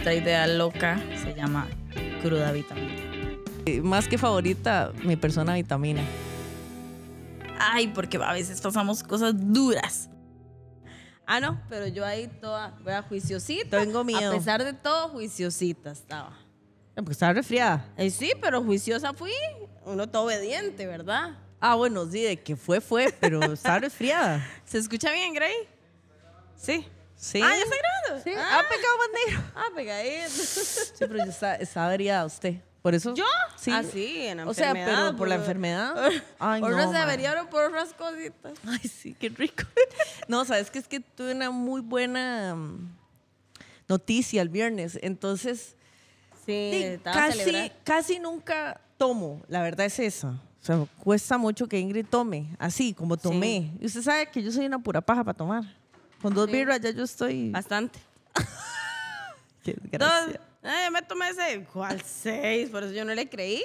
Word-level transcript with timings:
nuestra 0.00 0.14
idea 0.14 0.46
loca 0.46 0.98
se 1.22 1.34
llama 1.34 1.68
cruda 2.22 2.52
vitamina. 2.52 2.94
Eh, 3.66 3.82
Más 3.82 4.08
que 4.08 4.16
favorita, 4.16 4.92
mi 5.04 5.14
persona 5.14 5.52
vitamina. 5.52 6.02
Ay, 7.58 7.88
porque 7.88 8.16
a 8.16 8.32
veces 8.32 8.62
pasamos 8.62 9.02
cosas 9.02 9.34
duras. 9.36 10.08
Ah, 11.26 11.38
no, 11.38 11.60
pero 11.68 11.86
yo 11.86 12.06
ahí 12.06 12.28
toda, 12.40 12.74
vea, 12.82 13.02
juiciosita. 13.02 13.78
Tengo 13.78 14.02
miedo. 14.02 14.32
A 14.32 14.34
pesar 14.34 14.64
de 14.64 14.72
todo, 14.72 15.10
juiciosita 15.10 15.90
estaba. 15.90 16.34
Porque 16.94 17.12
estaba 17.12 17.34
resfriada. 17.34 17.86
Eh, 17.98 18.08
sí, 18.08 18.32
pero 18.40 18.62
juiciosa 18.62 19.12
fui. 19.12 19.32
Uno 19.84 20.08
todo 20.08 20.24
obediente, 20.24 20.86
¿verdad? 20.86 21.36
Ah, 21.60 21.74
bueno, 21.74 22.06
sí, 22.10 22.22
de 22.22 22.38
que 22.38 22.56
fue, 22.56 22.80
fue, 22.80 23.12
pero 23.20 23.52
estaba 23.52 23.80
resfriada. 23.80 24.46
¿Se 24.64 24.78
escucha 24.78 25.12
bien, 25.12 25.34
Grey? 25.34 25.54
Sí. 26.56 26.86
Sí. 27.22 27.40
Ah, 27.42 27.50
¿ya 27.54 27.62
está 27.64 27.76
grabando? 27.76 28.40
Ah, 28.40 28.58
Ah, 28.58 28.62
pecado 28.68 28.94
bandero. 28.98 29.52
ah 29.54 29.64
pegadito. 29.74 30.30
Sí, 30.34 30.94
pero 31.00 31.16
yo 31.18 31.24
estaba, 31.30 31.54
estaba 31.56 31.86
averiada 31.88 32.24
usted. 32.24 32.54
Por 32.80 32.94
eso. 32.94 33.14
¿Yo? 33.14 33.24
Sí. 33.56 33.70
Ah, 33.74 33.82
sí, 33.82 34.22
en 34.26 34.38
la 34.38 34.48
O 34.48 34.54
sea, 34.54 34.72
pero 34.72 35.14
por 35.16 35.28
la 35.28 35.34
por- 35.36 35.42
enfermedad. 35.42 35.94
Ay, 36.38 36.62
Por 36.62 36.70
no, 36.70 36.78
no 36.78 36.90
se 36.90 36.96
averiaron 36.96 37.46
por 37.48 37.64
otras 37.64 37.92
cositas. 37.92 38.54
Ay, 38.66 38.88
sí, 38.88 39.14
qué 39.20 39.28
rico. 39.28 39.64
No, 40.28 40.44
sabes 40.46 40.70
que 40.70 40.78
es 40.78 40.88
que 40.88 41.00
tuve 41.00 41.32
una 41.32 41.50
muy 41.50 41.80
buena 41.82 42.54
mm, 42.54 42.96
noticia 43.88 44.40
el 44.42 44.48
viernes. 44.48 44.98
Entonces, 45.02 45.76
Sí, 46.46 46.98
casi, 47.04 47.70
casi 47.84 48.18
nunca 48.18 48.80
tomo. 48.96 49.42
La 49.48 49.60
verdad 49.62 49.86
es 49.86 49.98
esa. 49.98 50.28
O 50.30 50.64
sea, 50.64 50.86
cuesta 51.02 51.36
mucho 51.36 51.68
que 51.68 51.78
Ingrid 51.78 52.06
tome, 52.06 52.54
así 52.58 52.94
como 52.94 53.16
tomé. 53.16 53.72
Y 53.78 53.86
usted 53.86 54.02
sabe 54.02 54.30
que 54.30 54.42
yo 54.42 54.50
soy 54.50 54.66
una 54.66 54.78
pura 54.78 55.00
paja 55.00 55.22
para 55.22 55.36
tomar. 55.36 55.64
Con 56.20 56.34
dos 56.34 56.46
Sí. 56.46 56.52
birras 56.52 56.80
ya 56.80 56.90
yo 56.90 57.04
estoy. 57.04 57.50
Bastante. 57.50 57.98
Qué 59.64 59.76
Dos. 59.98 60.10
Ay, 60.62 60.90
me 60.90 61.02
tomé 61.02 61.28
ese. 61.30 61.64
¿Cuál 61.72 62.00
seis? 62.02 62.68
Por 62.70 62.82
eso 62.82 62.92
yo 62.92 63.04
no 63.04 63.14
le 63.14 63.28
creí. 63.28 63.62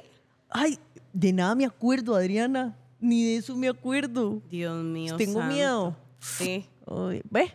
Ay, 0.49 0.77
de 1.13 1.33
nada 1.33 1.55
me 1.55 1.65
acuerdo, 1.65 2.15
Adriana. 2.15 2.77
Ni 2.99 3.23
de 3.25 3.35
eso 3.37 3.55
me 3.55 3.67
acuerdo. 3.67 4.41
Dios 4.49 4.83
mío. 4.83 5.15
Tengo 5.17 5.39
santo. 5.39 5.53
miedo. 5.53 5.97
Sí, 6.19 6.65
Ay, 6.87 7.21
Ve, 7.29 7.53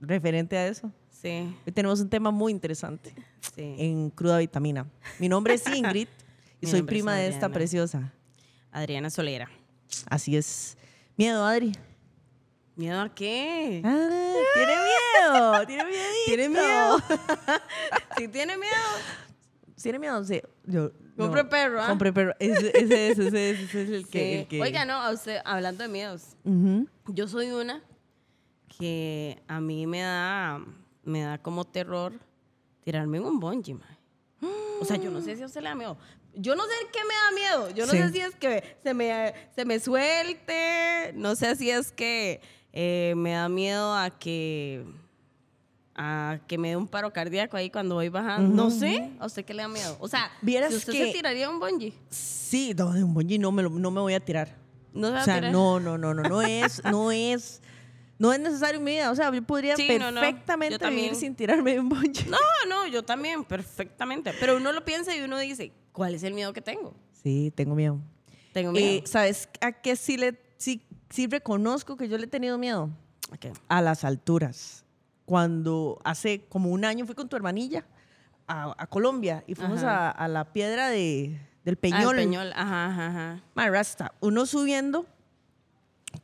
referente 0.00 0.56
a 0.56 0.66
eso. 0.66 0.90
sí, 1.10 1.54
Hoy 1.66 1.72
tenemos 1.72 2.00
un 2.00 2.08
tema 2.08 2.30
muy 2.30 2.50
interesante 2.52 3.14
sí. 3.54 3.74
en 3.78 4.10
Cruda 4.10 4.38
Vitamina. 4.38 4.86
Mi 5.18 5.28
nombre 5.28 5.54
es 5.54 5.66
Ingrid 5.68 6.08
y 6.60 6.66
soy 6.66 6.82
prima 6.82 7.14
de 7.14 7.28
esta 7.28 7.48
preciosa. 7.50 8.12
Adriana 8.72 9.10
Solera. 9.10 9.48
Así 10.08 10.36
es. 10.36 10.76
Miedo, 11.16 11.44
Adri. 11.46 11.72
¿Miedo 12.78 13.00
a 13.00 13.08
qué? 13.12 13.82
Ah, 13.84 14.32
tiene 14.54 14.72
miedo, 14.76 15.66
tiene 15.66 15.84
miedo. 15.84 16.02
¿Tiene 16.26 16.48
miedo? 16.48 16.98
Si 18.16 18.28
tiene 18.28 18.56
miedo. 18.56 18.72
Tiene 19.82 19.98
miedo, 19.98 20.24
sí. 20.24 20.40
Yo, 20.64 20.92
Compre 21.16 21.44
perro, 21.44 21.82
¿ah? 21.82 21.88
Compre 21.88 22.12
perro. 22.12 22.34
Ese, 22.38 22.68
ese, 22.78 23.10
es, 23.10 23.18
ese, 23.18 23.50
es, 23.50 23.58
ese 23.60 23.82
es 23.82 23.88
el 23.90 24.06
que. 24.08 24.18
Sí. 24.20 24.34
el 24.42 24.46
que- 24.48 24.62
Oiga, 24.62 24.84
no, 24.84 24.94
a 24.94 25.10
usted, 25.10 25.40
hablando 25.44 25.82
de 25.82 25.88
miedos. 25.88 26.36
Yo 27.08 27.26
soy 27.26 27.50
una 27.50 27.82
que 28.78 29.42
a 29.48 29.60
mí 29.60 29.88
me 29.88 30.02
da, 30.02 30.60
me 31.02 31.22
da 31.22 31.38
como 31.38 31.64
terror 31.64 32.12
tirarme 32.84 33.18
en 33.18 33.24
un 33.24 33.40
bungee, 33.40 33.74
mae. 33.74 33.98
O 34.80 34.84
sea, 34.84 34.96
yo 34.98 35.10
no 35.10 35.20
sé 35.20 35.34
si 35.34 35.42
a 35.42 35.46
usted 35.46 35.62
le 35.62 35.70
da 35.70 35.74
miedo. 35.74 35.98
Yo 36.34 36.54
no 36.54 36.62
sé 36.62 36.70
qué 36.92 37.00
me 37.02 37.14
da 37.14 37.32
miedo. 37.34 37.70
Yo 37.74 37.86
no 37.86 37.92
Sí. 37.92 37.98
sé 37.98 38.10
si 38.12 38.20
es 38.20 38.36
que 38.36 38.78
se 38.84 38.94
me, 38.94 39.34
se 39.56 39.64
me 39.64 39.80
suelte. 39.80 41.12
No 41.16 41.34
sé 41.34 41.56
si 41.56 41.70
es 41.70 41.90
que 41.90 42.40
eh, 42.72 43.14
me 43.16 43.32
da 43.32 43.48
miedo 43.48 43.94
a 43.94 44.10
que 44.10 44.84
a 46.00 46.38
que 46.46 46.58
me 46.58 46.68
dé 46.68 46.76
un 46.76 46.86
paro 46.86 47.12
cardíaco 47.12 47.56
ahí 47.56 47.70
cuando 47.70 47.96
voy 47.96 48.08
bajando. 48.08 48.54
No 48.54 48.70
sé. 48.70 49.10
¿A 49.18 49.26
usted 49.26 49.44
qué 49.44 49.52
le 49.52 49.62
da 49.62 49.68
miedo? 49.68 49.96
O 50.00 50.06
sea, 50.06 50.30
Vieras 50.42 50.70
si 50.70 50.76
usted 50.76 50.92
que- 50.92 51.06
se 51.06 51.12
tiraría 51.12 51.50
un 51.50 51.58
bungee. 51.58 51.92
Sí, 52.10 52.72
no, 52.76 52.92
de 52.92 53.02
un 53.02 53.12
bungee 53.14 53.38
no 53.38 53.50
me, 53.50 53.62
lo- 53.64 53.70
no 53.70 53.90
me 53.90 54.00
voy 54.00 54.14
a 54.14 54.20
tirar. 54.20 54.54
No 54.92 55.08
se 55.08 55.12
va 55.14 55.18
O 55.18 55.22
a 55.22 55.24
sea, 55.24 55.34
tirar. 55.36 55.52
no, 55.52 55.80
no, 55.80 55.98
no, 55.98 56.14
no, 56.14 56.22
no 56.22 56.40
es, 56.42 56.82
no 56.84 57.10
es, 57.10 57.60
no 58.18 58.32
es 58.32 58.38
necesario 58.38 58.78
en 58.78 58.84
mi 58.84 58.92
vida. 58.92 59.10
O 59.10 59.14
sea, 59.16 59.32
yo 59.32 59.42
podría 59.42 59.74
Sí, 59.74 59.88
no, 59.98 60.12
no. 60.12 60.20
perfectamente 60.20 60.74
Yo 60.74 60.78
también. 60.78 61.06
vivir 61.06 61.18
sin 61.18 61.34
tirarme 61.34 61.72
de 61.72 61.80
un 61.80 61.88
bungee. 61.88 62.26
No, 62.30 62.38
no, 62.68 62.86
yo 62.86 63.02
también, 63.02 63.42
perfectamente. 63.44 64.32
Pero 64.38 64.56
uno 64.56 64.70
lo 64.72 64.84
piensa 64.84 65.16
y 65.16 65.20
uno 65.20 65.36
dice, 65.38 65.72
¿cuál 65.90 66.14
es 66.14 66.22
el 66.22 66.32
miedo 66.34 66.52
que 66.52 66.60
tengo? 66.62 66.94
Sí, 67.24 67.52
tengo 67.56 67.74
miedo. 67.74 67.98
Tengo 68.52 68.70
Eh, 68.70 68.72
miedo. 69.00 69.06
¿Sabes 69.06 69.48
a 69.60 69.72
qué 69.72 69.96
sí, 69.96 70.16
le, 70.16 70.40
sí, 70.58 70.80
sí 71.10 71.26
reconozco 71.26 71.96
que 71.96 72.08
yo 72.08 72.18
le 72.18 72.24
he 72.24 72.28
tenido 72.28 72.58
miedo? 72.58 72.90
Ok. 73.32 73.46
A 73.68 73.82
las 73.82 74.04
alturas. 74.04 74.84
Cuando 75.26 76.00
hace 76.04 76.44
como 76.48 76.70
un 76.70 76.84
año 76.84 77.04
fui 77.06 77.14
con 77.14 77.28
tu 77.28 77.36
hermanilla 77.36 77.84
a, 78.46 78.74
a 78.78 78.86
Colombia 78.86 79.44
y 79.46 79.54
fuimos 79.54 79.82
a, 79.82 80.10
a 80.10 80.26
la 80.28 80.52
piedra 80.52 80.88
de, 80.88 81.38
del 81.64 81.74
Ah, 81.76 81.80
Peñol. 81.80 82.18
el 82.18 82.24
peñol, 82.24 82.52
ajá, 82.54 82.86
ajá. 82.86 83.42
Ma, 83.54 83.68
Rasta, 83.68 84.14
uno 84.20 84.46
subiendo, 84.46 85.04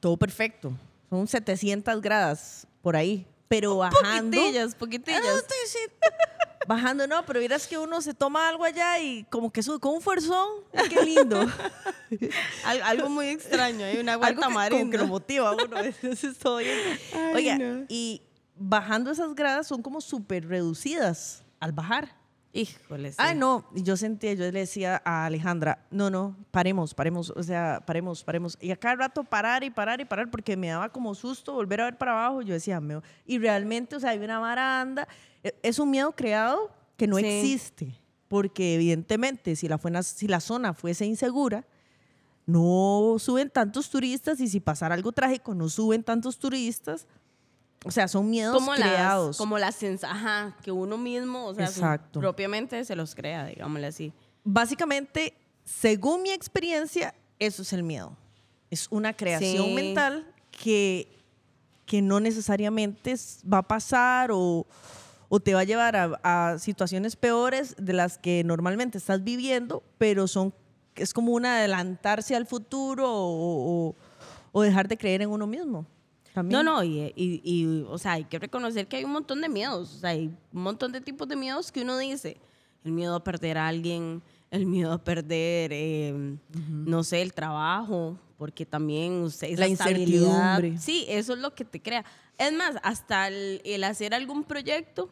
todo 0.00 0.16
perfecto. 0.16 0.72
Son 1.10 1.26
700 1.28 2.00
gradas 2.00 2.66
por 2.80 2.96
ahí. 2.96 3.26
Pero 3.48 3.76
bajando. 3.76 4.36
Poquitillas, 4.38 4.74
poquitillas. 4.74 5.20
Bajando, 6.66 7.06
no, 7.06 7.25
pero 7.26 7.41
miras 7.41 7.66
que 7.66 7.78
uno 7.78 8.00
se 8.00 8.14
toma 8.14 8.48
algo 8.48 8.64
allá 8.64 8.98
y 8.98 9.25
como 9.30 9.52
que 9.52 9.62
sube 9.62 9.78
con 9.80 9.94
un 9.94 10.00
fuerzón. 10.00 10.48
Qué 10.88 11.02
lindo. 11.04 11.41
Al- 12.64 12.82
algo 12.82 13.08
muy 13.08 13.26
extraño, 13.28 13.84
hay 13.84 13.98
una 13.98 14.14
agua 14.14 14.28
que, 14.28 14.34
como 14.36 14.47
que 14.48 14.52
lo 14.52 14.70
tamarindo. 14.70 15.06
motiva 15.06 15.48
a 15.50 15.52
uno. 15.54 15.76
Entonces 15.78 16.38
todo 16.38 16.58
bien. 16.58 16.78
Ay, 17.14 17.34
Oiga, 17.34 17.58
no. 17.58 17.84
y 17.88 18.22
bajando 18.56 19.10
esas 19.10 19.34
gradas 19.34 19.66
son 19.66 19.82
como 19.82 20.00
súper 20.00 20.47
reducidas 20.48 21.42
al 21.60 21.72
bajar. 21.72 22.14
Híjole, 22.56 23.10
sí. 23.10 23.16
Ay, 23.19 23.37
no, 23.37 23.65
yo 23.75 23.97
sentía, 23.97 24.32
yo 24.34 24.44
le 24.44 24.60
decía 24.60 25.03
a 25.04 25.26
Alejandra, 25.26 25.84
no, 25.91 26.09
no, 26.09 26.37
paremos, 26.53 26.94
paremos, 26.94 27.31
o 27.31 27.42
sea, 27.42 27.82
paremos, 27.84 28.22
paremos. 28.22 28.56
Y 28.60 28.70
a 28.70 28.76
cada 28.76 28.94
rato 28.94 29.25
parar 29.25 29.65
y 29.65 29.70
parar 29.70 30.00
y 30.00 30.04
parar 30.04 30.31
porque 30.31 30.56
me 30.56 30.69
daba 30.69 30.88
como 30.88 31.16
susto 31.16 31.53
volver 31.53 31.81
a 31.81 31.84
ver 31.87 31.98
para 31.98 32.12
abajo. 32.12 32.43
Yo 32.43 32.54
decía, 32.54 32.81
me... 32.81 33.00
y 33.26 33.38
realmente, 33.38 33.97
o 33.97 34.00
sea, 34.00 34.10
hay 34.10 34.19
una 34.20 34.38
baranda. 34.38 35.09
E- 35.43 35.54
Es 35.64 35.81
un 35.81 35.91
miedo 35.91 36.12
creado 36.12 36.70
que 36.97 37.09
no 37.09 37.16
Sí. 37.19 37.25
existe, 37.26 37.93
porque 38.28 38.76
evidentemente 38.76 39.56
si 39.56 39.66
la, 39.66 39.76
fuena- 39.76 40.04
si 40.04 40.28
la 40.28 40.38
zona 40.38 40.75
fuese 40.75 41.06
insegura, 41.06 41.64
no 42.47 43.16
suben 43.19 43.50
tantos 43.50 43.88
turistas 43.91 44.38
y 44.41 44.48
si 44.48 44.60
pasara 44.60 44.94
algo 44.94 45.12
trágico, 45.12 45.54
no 45.54 45.69
suben 45.69 46.04
tantos 46.04 46.38
turistas. 46.38 47.06
O 47.84 47.90
sea, 47.90 48.08
son 48.08 48.30
miedos 48.30 48.54
como 48.54 48.72
creados. 48.72 49.26
las, 49.28 49.36
como 49.36 49.58
la 49.58 49.70
sensa, 49.70 50.10
ajá, 50.10 50.56
que 50.62 50.72
uno 50.72 50.96
mismo, 50.98 51.44
o 51.46 51.54
sea, 51.54 51.66
su- 51.68 51.82
propiamente 52.18 52.82
se 52.84 52.96
los 52.96 53.14
crea, 53.14 53.44
digámosle 53.46 53.86
así. 53.86 54.12
básicamente, 54.42 55.34
según 55.64 56.22
mi 56.22 56.30
experiencia, 56.30 57.14
eso 57.38 57.62
es 57.62 57.72
el 57.72 57.82
miedo. 57.82 58.16
Es 58.70 58.86
una 58.90 59.12
creación 59.12 59.66
Sí. 59.66 59.74
mental 59.74 60.26
que, 60.50 61.08
que 61.86 62.00
no 62.02 62.20
necesariamente 62.20 63.12
es- 63.12 63.42
va 63.50 63.58
a 63.58 63.62
pasar 63.68 64.30
o, 64.32 64.66
o 65.28 65.40
te 65.40 65.52
va 65.54 65.60
a 65.60 65.64
llevar 65.64 65.96
a, 65.96 66.20
a 66.52 66.58
situaciones 66.58 67.16
peores 67.16 67.74
de 67.78 67.92
las 67.92 68.16
que 68.18 68.42
normalmente 68.44 68.98
estás 68.98 69.22
viviendo, 69.24 69.82
pero 69.98 70.26
son 70.28 70.54
es 70.96 71.12
como 71.12 71.32
un 71.32 71.44
adelantarse 71.44 72.36
al 72.36 72.46
futuro 72.46 73.10
o, 73.12 73.88
o- 73.88 73.94
o 74.52 74.62
dejar 74.62 74.86
de 74.86 74.96
creer 74.96 75.22
en 75.22 75.30
uno 75.30 75.46
mismo. 75.46 75.84
También. 76.34 76.64
No, 76.64 76.74
no, 76.76 76.82
y, 76.84 77.12
y- 77.16 77.40
y, 77.44 77.84
o 77.88 77.96
sea, 77.96 78.12
hay 78.12 78.24
que 78.24 78.38
reconocer 78.40 78.86
que 78.88 78.96
hay 78.96 79.04
un 79.04 79.12
montón 79.12 79.40
de 79.40 79.48
miedos, 79.48 79.94
o 79.94 79.98
sea, 80.00 80.10
hay 80.10 80.26
un 80.52 80.62
montón 80.62 80.90
de 80.92 81.00
tipos 81.00 81.26
de 81.28 81.36
miedos 81.36 81.70
que 81.70 81.80
uno 81.82 81.96
dice, 81.96 82.36
el 82.84 82.90
miedo 82.92 83.14
a 83.14 83.22
perder 83.24 83.56
a 83.56 83.68
alguien, 83.68 84.20
el 84.50 84.66
miedo 84.66 84.92
a 84.92 84.98
perder, 84.98 85.70
eh, 85.72 86.36
no 86.68 87.04
sé, 87.04 87.22
el 87.22 87.32
trabajo, 87.32 88.18
porque 88.36 88.66
también 88.66 89.22
usted 89.22 89.56
La 89.56 89.68
incertidumbre. 89.68 90.78
Sí, 90.78 91.06
eso 91.08 91.34
es 91.34 91.38
lo 91.38 91.54
que 91.54 91.64
te 91.64 91.80
crea. 91.80 92.04
Es 92.36 92.52
más, 92.52 92.76
hasta 92.82 93.28
el, 93.28 93.62
el 93.64 93.84
hacer 93.84 94.12
algún 94.12 94.42
proyecto 94.44 95.08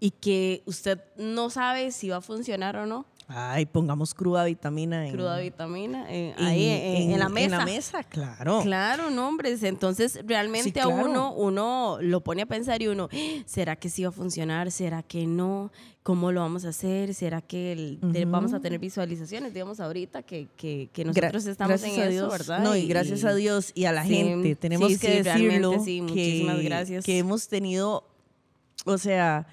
y 0.00 0.10
que 0.10 0.62
usted 0.66 0.98
no 1.16 1.48
sabe 1.50 1.92
si 1.92 2.08
va 2.08 2.16
a 2.16 2.20
funcionar 2.22 2.76
o 2.76 2.86
no, 2.86 3.06
Ay, 3.30 3.66
pongamos 3.66 4.14
cruda 4.14 4.42
vitamina 4.44 5.06
en, 5.06 5.12
cruda 5.12 5.38
vitamina, 5.38 6.10
eh, 6.10 6.34
en- 6.38 6.44
ahí 6.46 6.64
en, 6.66 7.10
en 7.12 7.18
la 7.18 7.28
mesa. 7.28 7.44
En 7.44 7.50
la 7.50 7.64
mesa, 7.66 8.02
claro. 8.02 8.60
Claro, 8.62 9.10
no, 9.10 9.28
hombres. 9.28 9.62
Entonces, 9.62 10.18
realmente 10.24 10.72
Sí, 10.72 10.80
a 10.80 10.88
uno, 10.88 11.34
uno 11.34 11.98
lo 12.00 12.22
pone 12.24 12.40
a 12.42 12.46
pensar 12.46 12.80
y 12.80 12.88
uno, 12.88 13.10
"Ah, 13.12 13.42
¿será 13.44 13.76
que 13.76 13.90
sí 13.90 14.02
va 14.02 14.08
a 14.08 14.12
funcionar? 14.12 14.70
¿Será 14.70 15.02
que 15.02 15.26
no? 15.26 15.70
¿Cómo 16.02 16.32
lo 16.32 16.40
vamos 16.40 16.64
a 16.64 16.70
hacer? 16.70 17.12
¿Será 17.12 17.42
que 17.42 17.72
el- 17.72 17.98
vamos 18.28 18.54
a 18.54 18.60
tener 18.60 18.78
visualizaciones? 18.78 19.52
Digamos 19.52 19.78
ahorita 19.78 20.22
que, 20.22 20.48
que, 20.56 20.88
que 20.90 21.04
Gra- 21.04 21.20
nosotros 21.20 21.44
estamos 21.44 21.82
en 21.82 21.90
eso, 22.00 22.08
Dios. 22.08 22.30
¿verdad? 22.32 22.60
No, 22.64 22.74
y 22.76 22.86
gracias 22.88 23.24
a 23.24 23.34
Dios 23.34 23.72
y 23.74 23.84
a 23.84 23.92
la 23.92 24.04
Sí, 24.06 24.14
gente. 24.14 24.56
Tenemos 24.56 24.90
sí, 24.90 24.98
que 24.98 25.22
decirlo. 25.22 25.72
que- 25.84 26.00
muchísimas 26.00 26.62
gracias. 26.62 27.04
Que 27.04 27.18
hemos 27.18 27.46
tenido, 27.48 28.04
o 28.86 28.96
sea, 28.96 29.46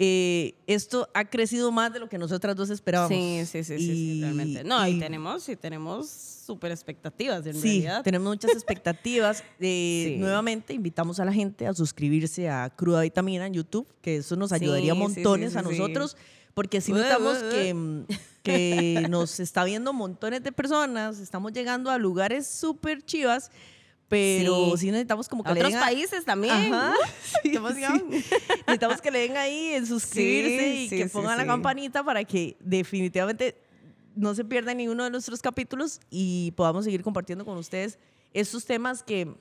eh, 0.00 0.54
esto 0.66 1.08
ha 1.12 1.24
crecido 1.24 1.72
más 1.72 1.92
de 1.92 1.98
lo 1.98 2.08
que 2.08 2.18
nosotras 2.18 2.54
dos 2.54 2.70
esperábamos. 2.70 3.16
Sí, 3.18 3.40
sí, 3.46 3.64
sí, 3.64 3.78
sí, 3.78 3.84
sí, 3.86 3.92
Y- 4.18 4.20
realmente. 4.20 4.62
No, 4.64 4.86
y, 4.86 4.92
y- 4.92 4.98
tenemos, 5.00 5.42
sí, 5.42 5.56
tenemos 5.56 6.08
súper 6.08 6.70
expectativas, 6.70 7.44
en 7.46 7.54
Sí, 7.54 7.60
realidad. 7.80 8.02
tenemos 8.04 8.28
muchas 8.28 8.52
expectativas. 8.52 9.42
Eh, 9.60 10.04
Sí. 10.14 10.16
Nuevamente 10.18 10.72
invitamos 10.72 11.18
a 11.20 11.24
la 11.24 11.32
gente 11.32 11.66
a 11.66 11.74
suscribirse 11.74 12.48
a 12.48 12.70
Cruda 12.70 13.00
Vitamina 13.02 13.46
en 13.46 13.54
YouTube, 13.54 13.86
que 14.00 14.18
eso 14.18 14.36
nos 14.36 14.50
Sí, 14.50 14.54
ayudaría 14.56 14.92
sí, 14.94 14.98
sí, 14.98 15.02
montones 15.02 15.56
a 15.56 15.62
sí, 15.62 15.66
sí. 15.68 15.78
nosotros, 15.78 16.16
porque 16.54 16.80
si 16.80 16.92
notamos 16.92 17.38
que, 17.38 17.74
mm, 17.74 18.04
que 18.44 19.06
nos 19.10 19.40
está 19.40 19.64
viendo 19.64 19.92
montones 19.92 20.42
de 20.44 20.52
personas, 20.52 21.18
estamos 21.18 21.52
llegando 21.52 21.90
a 21.90 21.98
lugares 21.98 22.46
súper 22.46 23.04
chivas, 23.04 23.50
pero 24.08 24.72
sí, 24.76 24.86
Sí. 24.86 24.90
necesitamos 24.90 25.28
como 25.28 25.42
que 25.44 25.50
A 25.50 25.54
le 25.54 25.60
otros 25.60 25.72
den 25.74 25.82
a- 25.82 25.84
países 25.86 26.24
también. 26.24 26.54
Ajá, 26.72 26.94
sí, 27.42 27.50
qué. 27.50 27.58
Necesitamos 28.66 29.00
que 29.02 29.10
le 29.10 29.18
den 29.20 29.36
ahí 29.36 29.66
en 29.74 29.86
suscribirse 29.86 30.74
y 30.76 30.88
que 30.88 31.06
pongan 31.08 31.36
la 31.38 31.46
campanita 31.46 32.02
para 32.04 32.24
que 32.24 32.56
definitivamente 32.60 33.56
no 34.16 34.34
se 34.34 34.44
pierda 34.44 34.74
ninguno 34.74 35.04
de 35.04 35.10
nuestros 35.10 35.40
capítulos 35.42 36.00
y 36.10 36.52
podamos 36.56 36.84
seguir 36.84 37.02
compartiendo 37.02 37.44
con 37.44 37.56
ustedes 37.58 37.98
estos 38.34 38.64
temas 38.64 39.02
que, 39.02 39.32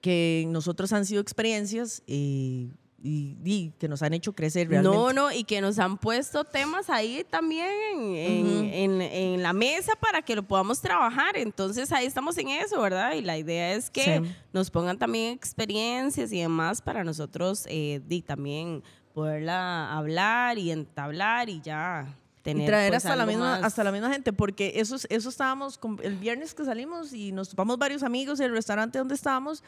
que 0.00 0.44
nosotros 0.48 0.92
han 0.92 1.04
sido 1.06 1.20
experiencias 1.20 2.02
eh, 2.06 2.68
y, 3.02 3.36
y 3.44 3.70
que 3.78 3.88
nos 3.88 4.02
han 4.02 4.12
hecho 4.12 4.34
crecer 4.34 4.68
realmente. 4.68 4.96
No, 4.96 5.12
no, 5.12 5.32
y 5.32 5.44
que 5.44 5.60
nos 5.60 5.78
han 5.78 5.96
puesto 5.96 6.44
temas 6.44 6.90
ahí 6.90 7.24
también 7.30 7.68
en, 8.14 8.46
Ujú. 8.46 8.58
en- 8.72 9.00
en 9.02 9.42
la 9.42 9.52
mesa 9.54 9.92
para 9.98 10.20
que 10.22 10.36
lo 10.36 10.42
podamos 10.42 10.80
trabajar. 10.80 11.36
Entonces 11.36 11.90
ahí 11.92 12.04
estamos 12.06 12.36
en 12.38 12.48
eso, 12.50 12.80
¿verdad? 12.80 13.14
Y 13.14 13.22
la 13.22 13.38
idea 13.38 13.72
es 13.74 13.88
que 13.90 14.20
Sí. 14.22 14.34
nos 14.52 14.70
pongan 14.70 14.98
también 14.98 15.32
experiencias 15.34 16.30
y 16.32 16.40
demás 16.40 16.82
para 16.82 17.02
nosotros 17.04 17.64
eh, 17.68 18.00
y 18.08 18.22
también 18.22 18.82
poderla 19.14 19.96
hablar 19.96 20.58
y 20.58 20.70
entablar 20.70 21.48
y 21.48 21.60
ya 21.60 22.06
tener 22.42 22.64
y 22.64 22.66
traer 22.66 22.90
pues, 22.92 23.04
hasta 23.04 23.16
la 23.16 23.26
misma 23.26 23.56
más. 23.56 23.64
hasta 23.64 23.84
la 23.84 23.92
misma 23.92 24.10
gente 24.12 24.32
porque 24.32 24.72
eso 24.76 24.96
es- 24.96 25.06
eso 25.10 25.28
estábamos 25.28 25.76
con- 25.78 25.98
el 26.02 26.16
viernes 26.16 26.54
que 26.54 26.64
salimos 26.64 27.12
y 27.12 27.32
nos 27.32 27.48
topamos 27.50 27.76
varios 27.78 28.02
amigos 28.02 28.40
en 28.40 28.46
el 28.46 28.52
restaurante 28.52 28.98
donde 28.98 29.14
estábamos 29.14 29.62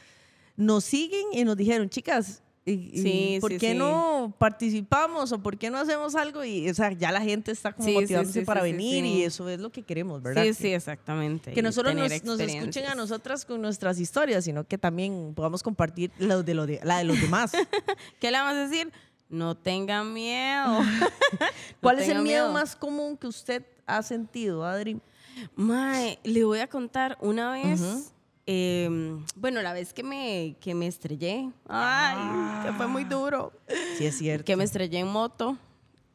nos 0.57 0.85
siguen 0.85 1.25
y 1.33 1.45
nos 1.45 1.57
dijeron 1.57 1.89
chicas 1.91 2.43
y- 2.65 2.91
y 2.93 3.03
Sí, 3.03 3.39
¿por 3.41 3.51
sí, 3.53 3.59
qué 3.59 3.73
sí. 3.73 3.79
no 3.79 4.35
participamos 4.39 5.33
o 5.33 5.43
por 5.43 5.59
qué 5.59 5.69
no 5.71 5.79
hacemos 5.79 6.15
algo? 6.15 6.45
Y 6.45 6.69
o 6.71 6.75
sea, 6.75 6.93
ya 6.93 7.11
la 7.11 7.21
gente 7.21 7.51
está 7.51 7.73
como 7.73 7.91
motivándose 7.91 8.43
para 8.43 8.63
venir 8.63 9.05
y 9.05 9.23
eso 9.25 9.49
es 9.49 9.59
lo 9.61 9.71
que 9.73 9.83
queremos, 9.83 10.23
¿verdad? 10.23 10.43
Sí, 10.43 10.49
Que- 10.49 10.55
sí, 10.55 10.73
exactamente. 10.73 11.53
Que 11.53 11.61
y 11.61 11.63
nosotros 11.63 11.95
tener 11.95 12.11
nos, 12.25 12.39
nos 12.39 12.41
escuchen 12.41 12.87
a 12.87 12.95
nosotras 12.95 13.45
con 13.45 13.61
nuestras 13.61 13.99
historias, 13.99 14.45
sino 14.45 14.65
que 14.65 14.79
también 14.79 15.33
podamos 15.35 15.63
compartir 15.63 16.13
lo 16.19 16.43
de, 16.45 16.55
lo 16.55 16.67
de, 16.67 16.81
la 16.85 16.99
de 16.99 17.05
los 17.05 17.21
demás. 17.21 17.53
¿Qué 18.21 18.31
le 18.31 18.39
vamos 18.39 18.55
a 18.55 18.69
decir? 18.69 18.93
No 19.29 19.57
tengan 19.57 20.13
miedo. 20.13 20.79
¿Cuál 21.81 21.97
No 21.97 22.03
es 22.03 22.09
el 22.09 22.13
tengan 22.15 22.25
miedo 22.25 22.53
más 22.53 22.77
común 22.77 23.17
que 23.17 23.27
usted 23.27 23.65
ha 23.87 24.03
sentido, 24.03 24.65
Adri? 24.65 25.01
Mae, 25.57 26.19
le 26.25 26.45
voy 26.45 26.61
a 26.61 26.69
contar 26.69 27.17
una 27.21 27.51
vez. 27.53 27.81
Ujú. 27.81 28.05
Eh, 28.47 28.89
bueno, 29.37 29.63
la 29.63 29.73
vez 29.73 29.93
que 29.93 30.03
me, 30.03 30.57
que 30.61 30.75
me 30.75 30.87
estrellé. 30.87 31.51
Ay, 31.69 32.67
que 32.67 32.73
fue 32.73 32.87
muy 32.87 33.05
duro. 33.05 33.53
Sí, 33.97 34.07
es 34.07 34.17
cierto. 34.19 34.45
Que 34.45 34.57
me 34.57 34.65
estrellé 34.65 34.99
en 34.99 35.09
moto. 35.09 35.57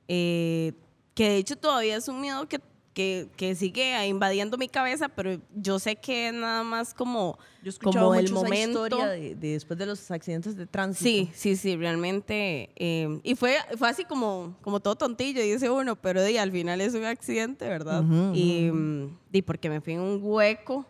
eh, 0.08 0.74
que 1.14 1.30
de 1.30 1.38
hecho 1.38 1.56
todavía 1.56 1.96
es 1.98 2.08
un 2.08 2.22
miedo 2.22 2.48
que, 2.48 2.60
que, 2.94 3.28
que 3.38 3.56
sigue 3.56 4.06
invadiendo 4.08 4.56
mi 4.58 4.68
cabeza, 4.68 5.10
pero 5.10 5.40
yo 5.56 5.80
sé 5.80 5.96
que 5.96 6.32
nada 6.32 6.64
más 6.64 6.94
como, 6.94 7.40
Yo 7.64 7.72
como 7.84 8.14
el 8.14 8.22
mucho 8.24 8.36
esa 8.36 8.44
momento. 8.44 8.86
historia 8.86 9.08
de, 9.08 9.34
de 9.36 9.48
después 9.54 9.80
de 9.80 9.88
los 9.88 10.12
accidentes 10.12 10.56
de 10.56 10.68
tránsito. 10.68 11.04
Sí, 11.10 11.30
sí, 11.34 11.56
sí, 11.56 11.76
realmente. 11.76 12.70
eh, 12.76 13.20
y 13.24 13.34
fue, 13.34 13.56
fue 13.80 13.90
así 13.90 14.04
como, 14.06 14.56
como 14.62 14.80
todo 14.80 14.96
tontillo, 14.96 15.42
dice 15.42 15.70
uno, 15.72 15.96
pero 15.96 16.24
di, 16.24 16.38
al 16.38 16.52
final 16.52 16.82
es 16.82 16.94
un 16.94 17.06
accidente, 17.06 17.68
¿verdad? 17.68 18.04
Y, 18.36 18.70
mm, 18.72 19.18
di, 19.32 19.42
porque 19.42 19.70
me 19.72 19.82
fui 19.82 19.94
en 19.94 20.02
un 20.02 20.20
hueco 20.22 20.86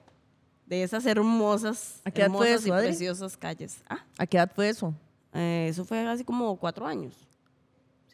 de 0.67 0.83
esas 0.83 1.05
hermosas, 1.05 2.01
¿A 2.05 2.11
qué 2.11 2.21
edad 2.21 2.31
fue 2.31 2.47
hermosas 2.51 2.59
eso, 2.61 2.67
y 2.67 2.71
Adri? 2.71 2.87
preciosas 2.89 3.37
calles. 3.37 3.77
Ah, 3.89 4.03
¿A 4.17 4.25
qué 4.27 4.37
edad 4.37 4.51
fue 4.53 4.69
eso? 4.69 4.93
eh, 5.33 5.67
eso 5.69 5.83
fue 5.85 5.99
hace 6.07 6.23
como 6.25 6.55
cuatro 6.57 6.85
años. 6.85 7.15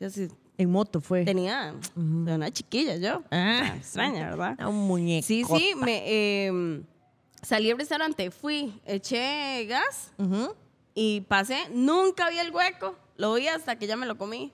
Sí, 0.09 0.27
En 0.57 0.69
moto 0.71 0.99
fue. 1.01 1.23
tenía 1.25 1.73
era 2.25 2.35
una 2.35 2.51
chiquilla 2.51 2.97
yo. 2.97 3.23
Ah. 3.31 3.59
O 3.61 3.65
sea, 3.65 3.75
extraña, 3.77 4.29
¿verdad? 4.31 4.53
Era 4.57 4.67
un 4.67 4.87
muñeco. 4.87 5.25
Sí, 5.25 5.43
sí, 5.45 5.71
me, 5.77 6.03
eh, 6.05 6.81
salí 7.41 7.71
al 7.71 7.77
restaurante, 7.77 8.29
fui, 8.31 8.79
eché 8.85 9.65
gas 9.65 10.11
Ujú. 10.17 10.53
y 10.93 11.21
pasé, 11.21 11.57
nunca 11.71 12.29
vi 12.29 12.37
el 12.39 12.51
hueco, 12.51 12.95
lo 13.17 13.33
vi 13.35 13.47
hasta 13.47 13.77
que 13.77 13.87
ya 13.87 13.95
me 13.95 14.05
lo 14.05 14.17
comí. 14.17 14.51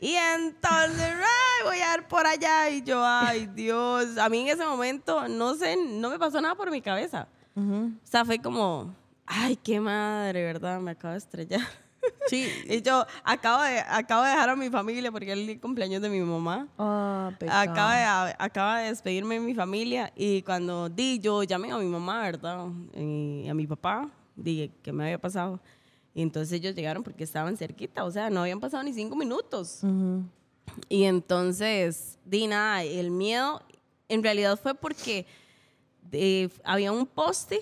Y 0.00 0.14
entonces, 0.14 1.00
ay, 1.14 1.64
voy 1.64 1.78
a 1.78 1.94
ir 1.96 2.04
por 2.08 2.26
allá 2.26 2.70
y 2.70 2.82
yo, 2.82 3.02
ay, 3.04 3.46
Dios, 3.54 4.16
a 4.18 4.28
mí 4.30 4.40
en 4.40 4.48
ese 4.48 4.64
momento, 4.64 5.28
no 5.28 5.54
sé, 5.54 5.76
no 5.76 6.10
me 6.10 6.18
pasó 6.18 6.40
nada 6.40 6.54
por 6.54 6.70
mi 6.70 6.80
cabeza. 6.80 7.28
Ujú. 7.56 7.92
O 7.96 8.06
sea, 8.06 8.24
fue 8.24 8.38
como, 8.38 8.94
ay, 9.26 9.56
qué 9.56 9.80
madre, 9.80 10.44
¿verdad? 10.44 10.80
Me 10.80 10.92
acabo 10.92 11.12
de 11.12 11.18
estrellar. 11.18 11.60
Sí. 12.28 12.48
Y 12.68 12.82
yo 12.82 13.04
acabo 13.24 13.62
de, 13.64 13.80
acabo 13.80 14.22
de 14.22 14.30
dejar 14.30 14.50
a 14.50 14.54
mi 14.56 14.70
familia 14.70 15.10
porque 15.10 15.32
es 15.32 15.38
el 15.38 15.60
cumpleaños 15.60 16.00
de 16.00 16.08
mi 16.08 16.20
mamá. 16.20 16.68
Pecado. 17.38 17.70
Acaba 17.70 18.26
de, 18.26 18.34
acaba 18.38 18.78
de 18.80 18.88
despedirme 18.90 19.34
de 19.36 19.40
mi 19.40 19.54
familia 19.54 20.12
y 20.14 20.42
cuando 20.42 20.88
di, 20.88 21.18
yo 21.18 21.42
llamé 21.42 21.72
a 21.72 21.78
mi 21.78 21.86
mamá, 21.86 22.22
¿verdad? 22.22 22.66
Y 22.94 23.48
a 23.48 23.54
mi 23.54 23.66
papá, 23.66 24.08
dije 24.36 24.70
que 24.82 24.92
me 24.92 25.04
había 25.04 25.20
pasado. 25.20 25.60
Y 26.14 26.22
entonces 26.22 26.52
ellos 26.52 26.74
llegaron 26.74 27.02
porque 27.02 27.24
estaban 27.24 27.56
cerquita, 27.56 28.04
o 28.04 28.10
sea, 28.10 28.30
no 28.30 28.40
habían 28.40 28.60
pasado 28.60 28.82
ni 28.84 28.92
cinco 28.92 29.16
minutos. 29.16 29.80
Ujú. 29.82 30.24
Y 30.88 31.04
entonces, 31.04 32.18
di 32.24 32.46
nada, 32.46 32.82
el 32.82 33.10
miedo 33.10 33.62
en 34.08 34.22
realidad 34.22 34.58
fue 34.60 34.74
porque 34.74 35.26
eh, 36.12 36.48
había 36.64 36.92
un 36.92 37.06
poste 37.06 37.60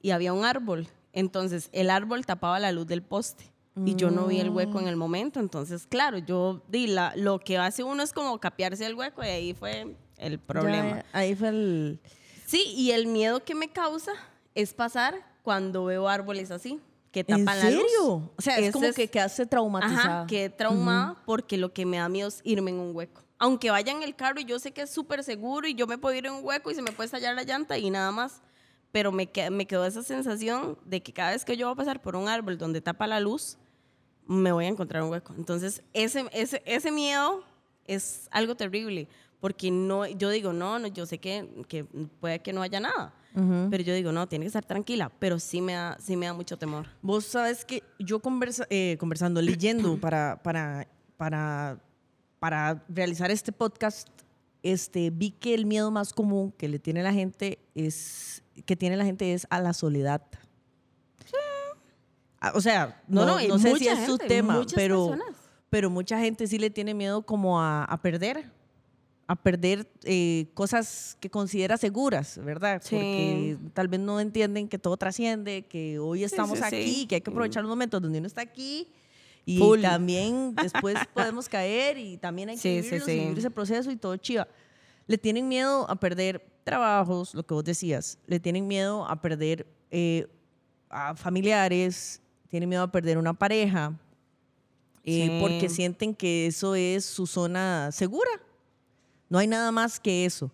y 0.00 0.10
había 0.10 0.32
un 0.32 0.44
árbol. 0.44 0.88
Entonces, 1.12 1.68
el 1.72 1.90
árbol 1.90 2.24
tapaba 2.26 2.58
la 2.58 2.72
luz 2.72 2.86
del 2.86 3.02
poste. 3.02 3.52
Y 3.86 3.94
yo 3.96 4.10
no 4.10 4.26
vi 4.26 4.38
el 4.38 4.50
hueco 4.50 4.80
en 4.80 4.86
el 4.86 4.96
momento. 4.96 5.40
Entonces, 5.40 5.86
claro, 5.86 6.18
yo 6.18 6.62
di 6.68 6.88
la, 6.88 7.14
lo 7.16 7.38
que 7.38 7.56
hace 7.56 7.82
uno 7.82 8.02
es 8.02 8.12
como 8.12 8.38
capearse 8.38 8.84
el 8.84 8.94
hueco 8.94 9.22
y 9.22 9.28
ahí 9.28 9.54
fue 9.54 9.96
el 10.18 10.38
problema. 10.38 10.96
Ya, 10.96 11.06
ahí 11.14 11.34
fue 11.34 11.48
el. 11.48 12.00
Sí, 12.44 12.64
y 12.76 12.90
el 12.90 13.06
miedo 13.06 13.42
que 13.42 13.54
me 13.54 13.68
causa 13.68 14.12
es 14.54 14.74
pasar 14.74 15.14
cuando 15.42 15.86
veo 15.86 16.06
árboles 16.06 16.50
así, 16.50 16.80
que 17.10 17.20
¿En 17.20 17.26
tapan 17.44 17.60
la 17.60 17.70
luz. 17.70 17.84
O 17.98 18.32
sea, 18.38 18.58
es 18.58 18.64
Ese 18.64 18.72
como 18.72 18.92
que 18.92 19.08
quedaste 19.08 19.46
traumatizada. 19.46 20.18
Ajá, 20.18 20.26
quedé 20.26 20.50
traumada 20.50 21.16
porque 21.24 21.56
lo 21.56 21.72
que 21.72 21.86
me 21.86 21.96
da 21.96 22.10
miedo 22.10 22.28
es 22.28 22.42
irme 22.44 22.70
en 22.72 22.78
un 22.78 22.94
hueco. 22.94 23.22
Aunque 23.42 23.70
vaya 23.72 23.90
en 23.90 24.04
el 24.04 24.14
carro 24.14 24.38
y 24.38 24.44
yo 24.44 24.60
sé 24.60 24.70
que 24.70 24.82
es 24.82 24.90
súper 24.90 25.24
seguro 25.24 25.66
y 25.66 25.74
yo 25.74 25.88
me 25.88 25.98
puedo 25.98 26.14
ir 26.14 26.26
en 26.26 26.32
un 26.32 26.44
hueco 26.44 26.70
y 26.70 26.76
se 26.76 26.82
me 26.82 26.92
puede 26.92 27.06
estallar 27.06 27.34
la 27.34 27.42
llanta 27.42 27.76
y 27.76 27.90
nada 27.90 28.12
más. 28.12 28.40
Pero 28.92 29.10
me, 29.10 29.28
me 29.50 29.66
quedó 29.66 29.84
esa 29.84 30.04
sensación 30.04 30.78
de 30.84 31.02
que 31.02 31.12
cada 31.12 31.32
vez 31.32 31.44
que 31.44 31.56
yo 31.56 31.66
voy 31.66 31.72
a 31.72 31.76
pasar 31.76 32.00
por 32.00 32.14
un 32.14 32.28
árbol 32.28 32.56
donde 32.56 32.80
tapa 32.80 33.08
la 33.08 33.18
luz, 33.18 33.56
me 34.28 34.52
voy 34.52 34.66
a 34.66 34.68
encontrar 34.68 35.02
un 35.02 35.10
hueco. 35.10 35.34
Entonces, 35.36 35.82
ese, 35.92 36.24
ese, 36.32 36.62
ese 36.66 36.92
miedo 36.92 37.42
es 37.86 38.28
algo 38.30 38.54
terrible. 38.54 39.08
Porque 39.40 39.72
no, 39.72 40.06
yo 40.06 40.30
digo, 40.30 40.52
no, 40.52 40.78
no 40.78 40.86
yo 40.86 41.04
sé 41.04 41.18
que, 41.18 41.64
que 41.66 41.82
puede 42.20 42.38
que 42.42 42.52
no 42.52 42.62
haya 42.62 42.78
nada. 42.78 43.12
Pero 43.70 43.82
yo 43.82 43.92
digo, 43.92 44.12
no, 44.12 44.28
tiene 44.28 44.44
que 44.44 44.48
estar 44.48 44.64
tranquila. 44.64 45.10
Pero 45.18 45.40
sí 45.40 45.60
me 45.60 45.72
da, 45.72 45.96
sí 45.98 46.16
me 46.16 46.26
da 46.26 46.32
mucho 46.32 46.56
temor. 46.58 46.86
Vos 47.00 47.24
sabes 47.24 47.64
que 47.64 47.82
yo 47.98 48.20
conversa- 48.20 48.68
eh, 48.70 48.96
conversando, 49.00 49.42
leyendo 49.42 49.96
para, 50.00 50.40
para, 50.44 50.86
para, 51.16 51.80
para 52.42 52.84
realizar 52.88 53.30
este 53.30 53.52
podcast, 53.52 54.08
este, 54.64 55.10
vi 55.10 55.30
que 55.30 55.54
el 55.54 55.64
miedo 55.64 55.92
más 55.92 56.12
común 56.12 56.50
que 56.50 56.66
le 56.66 56.80
tiene 56.80 57.00
la 57.04 57.12
gente 57.12 57.60
es 57.76 58.42
que 58.66 58.74
tiene 58.74 58.96
la 58.96 59.04
gente 59.04 59.32
es 59.32 59.46
a 59.48 59.60
la 59.60 59.72
soledad. 59.72 60.22
Ah, 62.40 62.50
O 62.56 62.60
sea, 62.60 63.00
no, 63.06 63.24
no, 63.24 63.40
y 63.40 63.46
sé 63.60 63.76
si 63.76 63.86
es 63.86 64.06
su 64.06 64.18
gente, 64.18 64.26
tema, 64.26 64.54
muchas 64.56 64.74
pero, 64.74 65.10
personas. 65.10 65.36
pero 65.70 65.88
mucha 65.88 66.18
gente 66.18 66.48
sí 66.48 66.58
le 66.58 66.68
tiene 66.68 66.94
miedo 66.94 67.22
como 67.22 67.60
a, 67.60 67.84
a 67.84 68.02
perder, 68.02 68.50
a 69.28 69.36
perder 69.36 69.88
eh, 70.02 70.50
cosas 70.54 71.16
que 71.20 71.30
considera 71.30 71.76
seguras, 71.76 72.40
¿verdad? 72.44 72.82
Sí. 72.84 72.96
Porque 72.96 73.58
tal 73.72 73.86
vez 73.86 74.00
no 74.00 74.18
entienden 74.18 74.66
que 74.66 74.80
todo 74.80 74.96
trasciende, 74.96 75.66
que 75.66 76.00
hoy 76.00 76.24
estamos 76.24 76.58
sí, 76.58 76.64
sí. 76.70 76.74
aquí, 76.74 77.06
que 77.06 77.14
hay 77.14 77.20
que 77.20 77.30
aprovechar 77.30 77.62
los 77.62 77.70
momentos 77.70 78.02
donde 78.02 78.18
uno 78.18 78.26
está 78.26 78.40
aquí. 78.40 78.88
Y 79.44 79.58
Full. 79.58 79.80
también 79.82 80.54
después 80.62 80.96
podemos 81.14 81.48
caer 81.48 81.98
y 81.98 82.16
también 82.16 82.50
hay 82.50 82.56
que 82.56 82.62
Sí, 82.62 82.68
sí, 82.82 82.90
vivirlos 82.90 83.08
y 83.08 83.12
sí. 83.12 83.18
vivir 83.20 83.38
ese 83.38 83.50
proceso 83.50 83.90
y 83.90 83.96
todo 83.96 84.16
chiva. 84.16 84.46
Le 85.06 85.18
tienen 85.18 85.48
miedo 85.48 85.88
a 85.90 85.96
perder 85.96 86.46
trabajos, 86.64 87.34
lo 87.34 87.44
que 87.44 87.54
vos 87.54 87.64
decías. 87.64 88.18
Le 88.26 88.38
tienen 88.38 88.68
miedo 88.68 89.04
a 89.06 89.20
perder 89.20 89.66
eh, 89.90 90.26
a 90.88 91.14
familiares, 91.16 92.20
tienen 92.48 92.68
miedo 92.68 92.82
a 92.84 92.92
perder 92.92 93.18
una 93.18 93.34
pareja, 93.34 93.98
eh, 95.04 95.26
Sí. 95.26 95.38
porque 95.40 95.68
sienten 95.68 96.14
que 96.14 96.46
eso 96.46 96.74
es 96.76 97.04
su 97.04 97.26
zona 97.26 97.90
segura. 97.90 98.30
No 99.28 99.38
hay 99.38 99.48
nada 99.48 99.72
más 99.72 99.98
que 99.98 100.24
eso. 100.24 100.52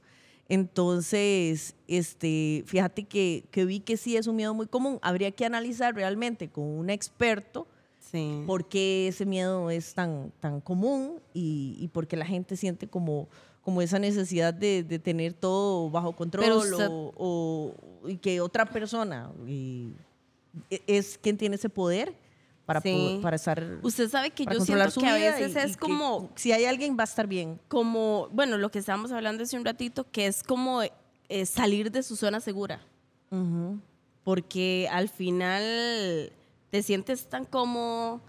Entonces, 0.48 1.74
este, 1.86 2.62
fíjate 2.66 3.04
que, 3.04 3.44
que 3.50 3.64
vi 3.64 3.80
que 3.80 3.96
sí 3.98 4.16
es 4.16 4.26
un 4.26 4.36
miedo 4.36 4.54
muy 4.54 4.66
común. 4.66 4.98
Habría 5.02 5.30
que 5.30 5.44
analizar 5.44 5.94
realmente 5.94 6.48
con 6.48 6.64
un 6.64 6.88
experto 6.88 7.66
Sí. 8.10 8.42
¿Por 8.46 8.68
qué 8.68 9.08
ese 9.08 9.26
miedo 9.26 9.70
es 9.70 9.92
tan, 9.94 10.32
tan 10.40 10.60
común 10.60 11.20
y, 11.34 11.76
y 11.78 11.88
por 11.88 12.06
qué 12.06 12.16
la 12.16 12.24
gente 12.24 12.56
siente 12.56 12.88
como, 12.88 13.28
como 13.62 13.82
esa 13.82 13.98
necesidad 13.98 14.54
de, 14.54 14.82
de 14.82 14.98
tener 14.98 15.34
todo 15.34 15.90
bajo 15.90 16.12
control 16.16 16.50
usted- 16.56 16.88
o, 16.90 17.12
o- 17.16 18.08
y 18.08 18.16
que 18.16 18.40
otra 18.40 18.64
persona 18.64 19.30
y- 19.46 19.92
e- 20.70 20.82
es 20.86 21.18
quien 21.18 21.36
tiene 21.36 21.56
ese 21.56 21.68
poder 21.68 22.14
para, 22.64 22.80
Sí. 22.80 23.18
para 23.22 23.36
estar 23.36 23.78
Usted 23.82 24.08
sabe 24.08 24.30
que 24.30 24.44
yo 24.44 24.60
siento 24.60 25.00
que 25.00 25.06
a 25.06 25.14
veces 25.14 25.54
y- 25.54 25.58
y 25.58 25.62
es 25.62 25.76
que 25.76 25.80
como, 25.80 26.30
si 26.34 26.52
hay 26.52 26.64
alguien 26.64 26.96
va 26.98 27.02
a 27.02 27.04
estar 27.04 27.26
bien. 27.26 27.60
como, 27.68 28.28
bueno, 28.32 28.56
lo 28.56 28.70
que 28.70 28.78
estábamos 28.78 29.12
hablando 29.12 29.42
hace 29.42 29.56
un 29.58 29.64
ratito, 29.66 30.06
que 30.10 30.26
es 30.26 30.42
como 30.42 30.82
eh, 30.82 31.44
salir 31.44 31.90
de 31.92 32.02
su 32.02 32.16
zona 32.16 32.40
segura. 32.40 32.80
Porque 34.24 34.88
al 34.90 35.08
final 35.08 36.32
te 36.70 36.82
sientes 36.82 37.28
tan 37.28 37.44
cómodo, 37.44 38.20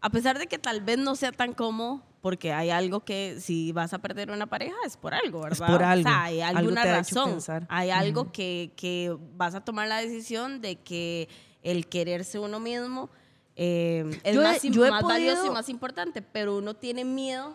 a 0.00 0.10
pesar 0.10 0.38
de 0.38 0.46
que 0.46 0.58
tal 0.58 0.80
vez 0.80 0.98
no 0.98 1.16
sea 1.16 1.32
tan 1.32 1.52
cómodo, 1.52 2.02
porque 2.20 2.52
hay 2.52 2.70
algo 2.70 3.00
que 3.00 3.36
si 3.40 3.72
vas 3.72 3.92
a 3.92 3.98
perder 3.98 4.30
una 4.30 4.46
pareja 4.46 4.74
es 4.86 4.96
por 4.96 5.12
algo, 5.14 5.40
¿verdad? 5.42 5.66
por 5.66 5.82
algo. 5.82 6.08
O 6.08 6.12
sea, 6.12 6.22
hay 6.24 6.40
alguna 6.40 6.82
razón. 6.84 7.38
Hay 7.68 7.90
algo 7.90 8.32
que, 8.32 8.72
que 8.76 9.14
vas 9.36 9.54
a 9.54 9.60
tomar 9.62 9.88
la 9.88 9.98
decisión 9.98 10.60
de 10.62 10.76
que 10.76 11.28
el 11.62 11.86
quererse 11.86 12.38
uno 12.38 12.60
mismo 12.60 13.10
eh, 13.56 14.04
es 14.24 14.34
Yo 14.34 14.42
más, 14.42 14.62
yo 14.62 14.90
más 14.90 15.02
valioso 15.02 15.32
y 15.34 15.36
podido- 15.40 15.52
más 15.54 15.68
importante, 15.68 16.22
pero 16.22 16.56
uno 16.56 16.74
tiene 16.74 17.04
miedo 17.04 17.54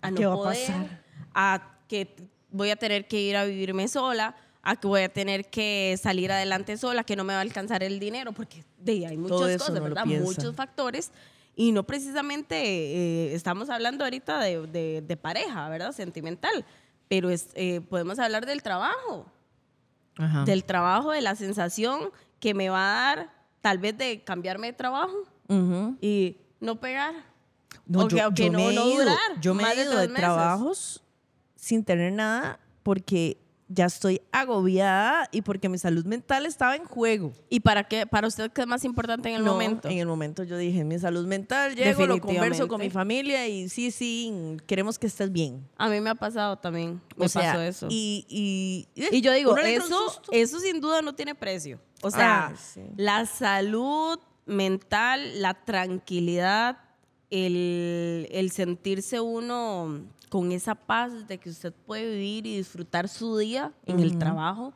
a 0.00 0.10
no 0.10 0.16
¿Qué 0.16 0.26
va 0.26 0.34
a 0.34 0.42
pasar? 0.44 1.02
a 1.34 1.62
que 1.88 2.14
voy 2.50 2.70
a 2.70 2.76
tener 2.76 3.08
que 3.08 3.20
ir 3.20 3.36
a 3.36 3.44
vivirme 3.44 3.88
sola, 3.88 4.36
a 4.62 4.76
que 4.76 4.86
voy 4.86 5.02
a 5.02 5.08
tener 5.08 5.48
que 5.48 5.98
salir 6.00 6.30
adelante 6.30 6.76
sola, 6.76 7.02
que 7.04 7.16
no 7.16 7.24
me 7.24 7.32
va 7.32 7.38
a 7.38 7.42
alcanzar 7.42 7.82
el 7.82 7.98
dinero, 7.98 8.32
porque 8.32 8.64
de 8.78 8.92
ahí 8.92 9.04
hay 9.04 9.16
muchas 9.16 9.38
cosas, 9.58 9.74
lo 9.74 9.82
¿verdad? 9.82 10.04
Muchos 10.06 10.54
factores. 10.54 11.10
Y 11.56 11.72
no 11.72 11.82
precisamente 11.84 12.56
eh, 12.56 13.34
estamos 13.34 13.70
hablando 13.70 14.04
ahorita 14.04 14.40
de, 14.40 14.66
de- 14.66 15.02
de 15.06 15.16
pareja, 15.16 15.68
¿verdad? 15.68 15.92
Sentimental. 15.92 16.64
Pero 17.08 17.28
es, 17.30 17.48
eh, 17.54 17.80
podemos 17.80 18.18
hablar 18.18 18.46
del 18.46 18.62
trabajo 18.62 19.26
Ajá. 20.16 20.44
del 20.44 20.64
trabajo, 20.64 21.10
de 21.12 21.20
la 21.22 21.34
sensación 21.34 22.10
que 22.38 22.54
me 22.54 22.68
va 22.68 23.10
a 23.10 23.16
dar 23.16 23.32
tal 23.62 23.78
vez 23.78 23.96
de 23.96 24.22
cambiarme 24.22 24.68
de 24.68 24.72
trabajo 24.74 25.16
Ujú. 25.48 25.96
y 26.00 26.36
no 26.60 26.76
pegar. 26.80 27.14
No, 27.86 28.04
O 28.04 28.08
que- 28.08 28.16
yo, 28.16 28.28
o 28.28 28.34
que 28.34 28.44
yo 28.46 28.52
no- 28.52 28.58
me 28.58 28.70
he 28.70 28.74
no 28.74 28.86
ido, 28.88 29.02
durar 29.02 29.18
yo 29.40 29.54
me 29.54 29.62
he 29.64 29.76
de 29.76 29.82
ido 29.82 29.92
de 29.92 30.08
meses. 30.08 30.14
trabajos 30.16 31.02
sin 31.56 31.84
tener 31.84 32.12
nada 32.12 32.58
porque 32.82 33.38
ya 33.72 33.84
estoy 33.84 34.20
agobiada 34.32 35.28
y 35.30 35.42
porque 35.42 35.68
mi 35.68 35.78
salud 35.78 36.04
mental 36.04 36.44
estaba 36.44 36.74
en 36.74 36.84
juego. 36.84 37.32
¿Y 37.48 37.60
para 37.60 37.84
qué? 37.84 38.04
¿Para 38.04 38.26
usted 38.26 38.50
qué 38.50 38.62
es 38.62 38.66
más 38.66 38.84
importante 38.84 39.28
en 39.28 39.36
el 39.36 39.44
No, 39.44 39.52
momento? 39.52 39.88
En 39.88 39.98
el 39.98 40.06
momento 40.06 40.42
yo 40.42 40.56
dije, 40.56 40.82
mi 40.82 40.98
salud 40.98 41.24
mental, 41.26 41.76
llego, 41.76 42.04
lo 42.06 42.20
converso 42.20 42.66
con 42.66 42.80
mi 42.80 42.90
familia 42.90 43.46
y 43.46 43.68
sí, 43.68 43.92
sí, 43.92 44.56
queremos 44.66 44.98
que 44.98 45.06
estés 45.06 45.30
bien. 45.30 45.64
A 45.76 45.88
mí 45.88 46.00
me 46.00 46.10
ha 46.10 46.16
pasado 46.16 46.58
también. 46.58 47.00
Me 47.16 47.26
o 47.26 47.28
sea, 47.28 47.52
pasó 47.52 47.62
eso. 47.62 47.86
Y, 47.88 48.26
Y, 48.28 48.88
y, 48.94 49.20
yo 49.20 49.32
digo, 49.32 49.56
eso, 49.56 50.20
eso 50.32 50.58
sin 50.58 50.80
duda 50.80 51.00
no 51.00 51.14
tiene 51.14 51.36
precio. 51.36 51.78
O 52.02 52.10
sea, 52.10 52.52
sí. 52.56 52.82
la 52.96 53.24
salud 53.26 54.18
mental, 54.46 55.40
la 55.40 55.54
tranquilidad, 55.54 56.78
el, 57.30 58.26
el 58.32 58.50
sentirse 58.50 59.20
uno 59.20 60.06
con 60.30 60.50
esa 60.52 60.74
paz 60.74 61.26
de 61.28 61.36
que 61.36 61.50
usted 61.50 61.72
puede 61.86 62.08
vivir 62.14 62.46
y 62.46 62.56
disfrutar 62.56 63.08
su 63.08 63.36
día 63.36 63.72
en 63.84 64.00
el 64.00 64.16
trabajo. 64.18 64.72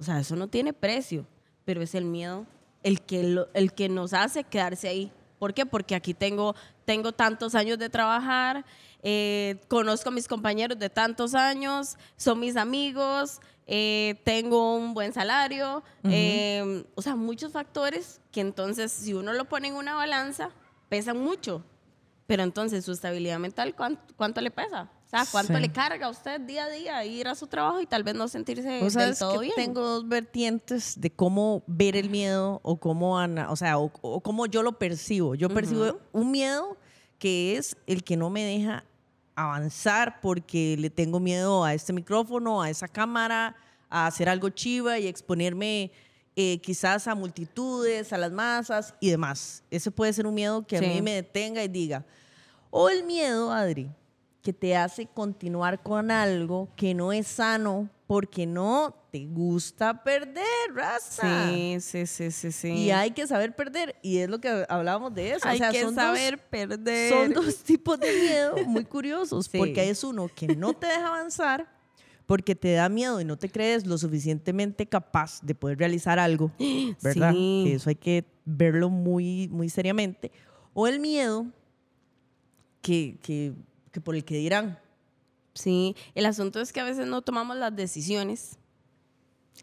O 0.00 0.02
sea, 0.02 0.18
eso 0.18 0.34
no 0.34 0.48
tiene 0.48 0.72
precio, 0.72 1.24
pero 1.64 1.80
es 1.82 1.94
el 1.94 2.04
miedo 2.06 2.44
el 2.82 3.00
que, 3.02 3.22
lo- 3.22 3.46
el 3.54 3.72
que 3.72 3.88
nos 3.88 4.12
hace 4.12 4.42
quedarse 4.42 4.88
ahí. 4.88 5.12
¿Por 5.38 5.54
qué? 5.54 5.64
Porque 5.66 5.94
aquí 5.94 6.14
tengo, 6.14 6.56
tengo 6.84 7.12
tantos 7.12 7.54
años 7.54 7.78
de 7.78 7.88
trabajar, 7.88 8.64
eh, 9.02 9.60
conozco 9.68 10.08
a 10.08 10.12
mis 10.12 10.26
compañeros 10.26 10.78
de 10.78 10.88
tantos 10.90 11.34
años, 11.34 11.96
son 12.16 12.40
mis 12.40 12.56
amigos, 12.56 13.40
eh, 13.66 14.20
tengo 14.24 14.74
un 14.76 14.94
buen 14.94 15.12
salario, 15.12 15.82
eh, 16.04 16.84
o 16.94 17.02
sea, 17.02 17.14
muchos 17.14 17.52
factores 17.52 18.20
que 18.32 18.40
entonces 18.40 18.90
si 18.90 19.14
uno 19.14 19.32
lo 19.32 19.44
pone 19.44 19.68
en 19.68 19.74
una 19.74 19.94
balanza, 19.94 20.50
pesan 20.88 21.18
mucho. 21.18 21.62
Pero 22.26 22.42
entonces 22.44 22.84
su 22.84 22.92
estabilidad 22.92 23.38
mental, 23.38 23.74
¿cuánto, 23.74 24.14
cuánto 24.16 24.40
le 24.40 24.50
pesa? 24.50 24.90
O 25.04 25.08
sea, 25.08 25.26
¿cuánto 25.30 25.54
Sí. 25.54 25.60
le 25.60 25.70
carga 25.70 26.06
a 26.06 26.10
usted 26.10 26.40
día 26.40 26.64
a 26.64 26.68
día 26.70 27.04
ir 27.04 27.28
a 27.28 27.34
su 27.34 27.46
trabajo 27.46 27.80
y 27.82 27.86
tal 27.86 28.02
vez 28.02 28.14
no 28.14 28.28
sentirse 28.28 28.80
Vos 28.80 28.94
del 28.94 29.02
sabes 29.14 29.18
todo 29.18 29.32
que 29.40 29.46
bien? 29.46 29.52
tengo 29.56 29.80
dos 29.82 30.08
vertientes 30.08 30.98
de 30.98 31.10
cómo 31.10 31.62
ver 31.66 31.96
el 31.96 32.08
miedo 32.08 32.60
o 32.62 32.78
cómo, 32.78 33.18
ana- 33.18 33.50
o 33.50 33.56
sea, 33.56 33.78
o, 33.78 33.92
o 34.00 34.20
cómo 34.22 34.46
yo 34.46 34.62
lo 34.62 34.78
percibo. 34.78 35.34
Yo 35.34 35.48
percibo 35.50 35.98
un 36.12 36.30
miedo 36.30 36.78
que 37.18 37.56
es 37.56 37.76
el 37.86 38.02
que 38.04 38.16
no 38.16 38.30
me 38.30 38.42
deja 38.44 38.84
avanzar 39.34 40.20
porque 40.20 40.76
le 40.78 40.90
tengo 40.90 41.20
miedo 41.20 41.64
a 41.64 41.74
este 41.74 41.92
micrófono, 41.92 42.62
a 42.62 42.70
esa 42.70 42.88
cámara, 42.88 43.56
a 43.90 44.06
hacer 44.06 44.28
algo 44.28 44.48
chiva 44.48 44.98
y 44.98 45.06
exponerme 45.06 45.90
eh, 46.36 46.58
quizás 46.60 47.06
a 47.08 47.14
multitudes, 47.14 48.12
a 48.12 48.18
las 48.18 48.32
masas 48.32 48.94
y 49.00 49.10
demás. 49.10 49.62
Ese 49.70 49.90
puede 49.90 50.12
ser 50.12 50.26
un 50.26 50.34
miedo 50.34 50.66
que 50.66 50.78
Sí. 50.78 50.84
a 50.84 50.88
mí 50.88 51.02
me 51.02 51.12
detenga 51.14 51.62
y 51.62 51.68
diga. 51.68 52.04
O 52.70 52.88
el 52.88 53.04
miedo, 53.04 53.52
Adri, 53.52 53.90
que 54.42 54.52
te 54.52 54.74
hace 54.76 55.06
continuar 55.06 55.82
con 55.82 56.10
algo 56.10 56.68
que 56.74 56.94
no 56.94 57.12
es 57.12 57.26
sano 57.26 57.88
porque 58.06 58.46
no 58.46 58.94
te 59.10 59.26
gusta 59.26 60.02
perder, 60.02 60.42
raza. 60.74 61.48
Sí, 61.50 61.76
sí, 61.80 62.06
sí, 62.06 62.30
sí, 62.30 62.50
sí. 62.50 62.68
Y 62.72 62.90
hay 62.90 63.10
que 63.10 63.26
saber 63.26 63.54
perder. 63.54 63.96
Y 64.02 64.18
es 64.18 64.28
lo 64.28 64.40
que 64.40 64.66
hablábamos 64.68 65.14
de 65.14 65.32
eso. 65.34 65.46
Hay 65.46 65.56
o 65.56 65.58
sea, 65.58 65.70
que 65.70 65.82
son 65.82 65.94
saber 65.94 66.36
dos, 66.36 66.46
perder. 66.50 67.10
son 67.12 67.32
dos 67.32 67.56
tipos 67.58 68.00
de 68.00 68.10
miedo 68.20 68.56
muy 68.66 68.84
curiosos. 68.84 69.46
Sí. 69.52 69.58
Porque 69.58 69.88
es 69.90 70.02
uno 70.02 70.28
que 70.34 70.48
no 70.56 70.72
te 70.74 70.86
deja 70.86 71.08
avanzar 71.08 71.70
porque 72.32 72.54
te 72.54 72.72
da 72.72 72.88
miedo 72.88 73.20
y 73.20 73.26
no 73.26 73.36
te 73.36 73.50
crees 73.50 73.86
lo 73.86 73.98
suficientemente 73.98 74.86
capaz 74.86 75.42
de 75.42 75.54
poder 75.54 75.78
realizar 75.78 76.18
algo, 76.18 76.50
¿verdad? 77.02 77.30
Sí. 77.34 77.72
Eso 77.74 77.90
hay 77.90 77.96
que 77.96 78.24
verlo 78.46 78.88
muy, 78.88 79.48
muy 79.48 79.68
seriamente. 79.68 80.32
O 80.72 80.86
el 80.86 80.98
miedo 80.98 81.44
que, 82.80 83.18
que, 83.22 83.52
que 83.90 84.00
por 84.00 84.16
el 84.16 84.24
que 84.24 84.38
dirán. 84.38 84.78
Sí, 85.52 85.94
el 86.14 86.24
asunto 86.24 86.58
es 86.62 86.72
que 86.72 86.80
a 86.80 86.84
veces 86.84 87.06
no 87.06 87.20
tomamos 87.20 87.58
las 87.58 87.76
decisiones 87.76 88.58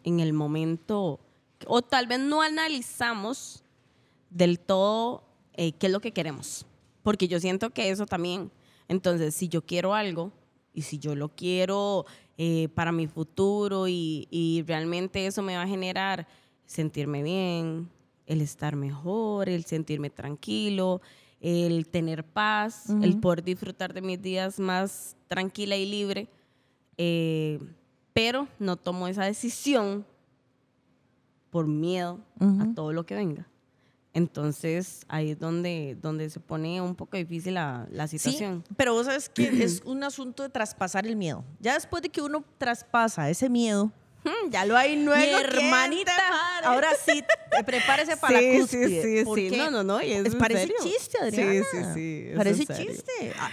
en 0.03 0.19
el 0.19 0.33
momento, 0.33 1.19
o 1.65 1.81
tal 1.81 2.05
vez 2.05 2.19
no 2.19 2.43
analizamos 2.43 3.63
del 4.29 4.59
todo 4.59 5.23
eh, 5.53 5.71
qué 5.71 5.87
es 5.87 5.91
lo 5.91 6.01
que 6.01 6.11
queremos, 6.11 6.67
porque 7.01 7.27
yo 7.27 7.39
siento 7.39 7.71
que 7.71 7.89
eso 7.89 8.05
también, 8.05 8.51
entonces 8.87 9.33
si 9.33 9.49
yo 9.49 9.65
quiero 9.65 9.95
algo 9.95 10.31
y 10.71 10.83
si 10.83 10.99
yo 10.99 11.15
lo 11.15 11.29
quiero 11.29 12.05
eh, 12.41 12.69
para 12.73 12.93
mi 12.93 13.05
futuro 13.05 13.89
y, 13.89 14.25
y 14.31 14.63
realmente 14.65 15.25
eso 15.25 15.41
me 15.41 15.57
va 15.57 15.63
a 15.63 15.67
generar 15.67 16.25
sentirme 16.65 17.21
bien, 17.21 17.89
el 18.27 18.39
estar 18.39 18.77
mejor, 18.77 19.49
el 19.49 19.65
sentirme 19.65 20.09
tranquilo, 20.09 21.01
el 21.41 21.85
tener 21.87 22.23
paz, 22.23 22.89
el 23.01 23.19
poder 23.19 23.43
disfrutar 23.43 23.93
de 23.93 24.01
mis 24.01 24.21
días 24.21 24.57
más 24.57 25.17
tranquila 25.27 25.75
y 25.75 25.85
libre, 25.85 26.29
eh, 26.95 27.59
pero 28.13 28.47
no 28.57 28.77
tomo 28.77 29.09
esa 29.09 29.25
decisión 29.25 30.05
por 31.49 31.67
miedo 31.67 32.19
a 32.39 32.73
todo 32.73 32.93
lo 32.93 33.05
que 33.05 33.15
venga. 33.15 33.49
Entonces 34.13 35.01
ahí 35.07 35.31
es 35.31 35.39
donde, 35.39 35.95
donde 36.01 36.29
se 36.29 36.39
pone 36.39 36.81
un 36.81 36.95
poco 36.95 37.15
difícil 37.17 37.53
la, 37.53 37.87
la 37.91 38.07
situación. 38.07 38.63
Sí, 38.67 38.73
pero 38.75 38.93
vos 38.93 39.05
sabes 39.05 39.29
que 39.29 39.43
es 39.63 39.81
un 39.85 40.03
asunto 40.03 40.43
de 40.43 40.49
traspasar 40.49 41.05
el 41.05 41.15
miedo. 41.15 41.43
Ya 41.59 41.75
después 41.75 42.01
de 42.01 42.09
que 42.09 42.21
uno 42.21 42.43
traspasa 42.57 43.29
ese 43.29 43.49
miedo, 43.49 43.91
Hmm, 44.21 44.49
ya 44.49 44.65
lo 44.65 44.75
hay 44.75 44.97
mi 44.97 45.05
nuevo. 45.05 45.37
hermanita, 45.39 46.11
ahora 46.65 46.89
sí, 47.05 47.19
eh, 47.57 47.63
prepárese 47.63 48.17
para 48.17 48.37
Sí, 48.39 48.45
la 48.45 48.51
sí, 48.51 48.59
cúspide. 48.59 49.01
sí, 49.01 49.17
sí. 49.19 49.23
porque 49.25 49.57
No, 49.57 49.71
no, 49.71 49.81
no, 49.81 50.01
y 50.01 50.11
es 50.11 50.35
parece 50.35 50.63
serio. 50.63 50.75
chiste, 50.83 51.17
Sí, 51.19 51.25
Adriana. 51.41 51.63
sí, 51.71 51.77
sí, 51.93 52.25
es 52.31 52.35
Parece 52.35 52.65
chiste. 52.65 53.33
A- 53.39 53.45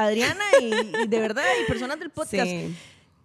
a- 0.00 0.06
Adriana 0.06 0.42
y, 0.60 1.04
y 1.04 1.06
de 1.06 1.20
verdad, 1.20 1.44
y 1.62 1.68
personas 1.68 2.00
del 2.00 2.10
podcast, 2.10 2.50
Sí. 2.50 2.74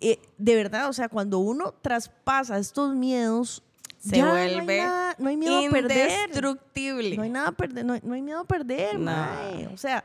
eh, 0.02 0.20
de 0.38 0.56
verdad, 0.56 0.88
o 0.88 0.94
sea, 0.94 1.10
cuando 1.10 1.40
uno 1.40 1.74
traspasa 1.82 2.60
estos 2.60 2.94
miedos, 2.94 3.64
Se 4.04 4.18
ya 4.18 4.30
vuelve 4.32 4.56
no 4.66 4.72
hay, 4.72 4.78
nada- 4.80 5.16
no 5.18 5.30
hay 5.30 5.38
miedo 5.38 5.58
a 5.68 5.70
perder. 5.70 6.10
indestructible. 6.26 7.16
No 7.18 7.24
hay 7.24 7.30
nada 7.30 7.48
a 7.50 7.52
perder, 7.54 7.86
no, 7.86 7.94
hay- 7.94 8.02
no 8.04 8.14
hay 8.14 8.22
miedo 8.22 8.40
a 8.42 8.46
perder, 8.46 9.00
No. 9.00 9.06
mae. 9.12 9.68
O 9.74 9.78
sea, 9.78 10.04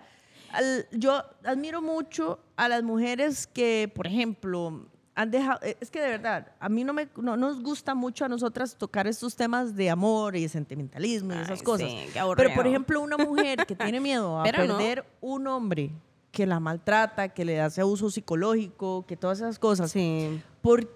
al- 0.53 0.87
yo 0.93 1.23
admiro 1.45 1.83
mucho 1.83 2.39
a 2.57 2.69
las 2.69 2.83
mujeres 2.83 3.47
que, 3.47 3.91
por 3.95 4.07
ejemplo, 4.07 4.87
han 5.17 5.33
dejado, 5.33 5.59
eh, 5.63 5.77
es 5.81 5.91
que 5.91 6.01
de 6.01 6.11
verdad, 6.11 6.53
a 6.61 6.69
mí 6.69 6.85
no, 6.85 6.93
me, 6.93 7.09
no 7.17 7.37
nos 7.37 7.61
gusta 7.61 7.93
mucho 7.97 8.25
a 8.25 8.29
nosotras 8.29 8.77
tocar 8.77 9.09
estos 9.09 9.35
temas 9.35 9.75
de 9.75 9.91
amor 9.91 10.37
y 10.37 10.43
de 10.43 10.49
sentimentalismo 10.49 11.35
y 11.35 11.39
esas 11.39 11.59
Ay, 11.59 11.65
cosas. 11.65 11.91
sí, 11.91 12.07
Pero, 12.37 12.55
por 12.55 12.67
ejemplo, 12.69 13.01
una 13.01 13.17
mujer 13.17 13.67
que 13.67 13.75
tiene 13.75 13.99
miedo 13.99 14.39
a 14.41 14.45
Pero 14.45 14.65
no. 14.65 14.77
perder 14.79 15.05
un 15.21 15.49
hombre 15.49 15.91
que 16.31 16.47
la 16.47 16.61
maltrata, 16.61 17.31
que 17.31 17.45
le 17.45 17.61
hace 17.61 17.81
abuso 17.81 18.11
psicológico, 18.11 19.05
que 19.09 19.17
todas 19.17 19.39
esas 19.39 19.59
cosas, 19.59 19.91
Sí. 19.91 20.41
¿por, 20.63 20.89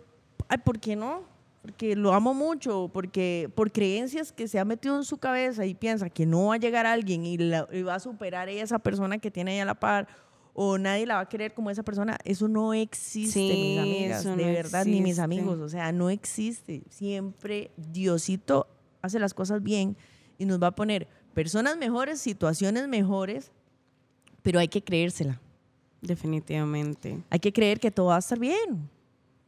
ay, 0.48 0.58
¿por 0.58 0.78
qué 0.78 0.94
no? 0.94 1.31
Porque 1.62 1.94
lo 1.94 2.12
amo 2.12 2.34
mucho, 2.34 2.90
porque 2.92 3.48
por 3.54 3.70
creencias 3.70 4.32
que 4.32 4.48
se 4.48 4.58
ha 4.58 4.64
metido 4.64 4.96
en 4.96 5.04
su 5.04 5.16
cabeza 5.18 5.64
y 5.64 5.74
piensa 5.74 6.10
que 6.10 6.26
no 6.26 6.46
va 6.46 6.54
a 6.54 6.58
llegar 6.58 6.86
alguien 6.86 7.24
y, 7.24 7.38
la- 7.38 7.68
y 7.72 7.82
va 7.82 7.94
a 7.94 8.00
superar 8.00 8.48
a 8.48 8.52
esa 8.52 8.80
persona 8.80 9.18
que 9.18 9.30
tiene 9.30 9.52
ahí 9.52 9.58
a 9.60 9.64
la 9.64 9.74
par 9.78 10.08
o 10.54 10.76
nadie 10.76 11.06
la 11.06 11.14
va 11.14 11.20
a 11.20 11.28
querer 11.28 11.54
como 11.54 11.70
esa 11.70 11.82
persona, 11.82 12.18
eso 12.24 12.46
no 12.48 12.74
existe, 12.74 13.32
Sí, 13.40 13.48
mis 13.52 13.78
amigas, 13.78 14.24
de 14.24 14.30
no 14.30 14.36
verdad, 14.36 14.84
ni 14.84 15.00
mis 15.00 15.12
existe. 15.18 15.22
amigos, 15.22 15.60
o 15.60 15.68
sea, 15.68 15.92
no 15.92 16.10
existe. 16.10 16.82
Siempre 16.90 17.70
Diosito 17.76 18.66
hace 19.00 19.18
las 19.18 19.32
cosas 19.32 19.62
bien 19.62 19.96
y 20.38 20.44
nos 20.44 20.60
va 20.62 20.66
a 20.66 20.74
poner 20.74 21.06
personas 21.32 21.76
mejores, 21.78 22.20
situaciones 22.20 22.86
mejores, 22.88 23.50
pero 24.42 24.58
hay 24.58 24.68
que 24.68 24.82
creérsela. 24.82 25.40
Definitivamente. 26.02 27.22
Hay 27.30 27.38
que 27.38 27.52
creer 27.52 27.78
que 27.80 27.90
todo 27.90 28.06
va 28.06 28.16
a 28.16 28.18
estar 28.18 28.38
bien. 28.38 28.90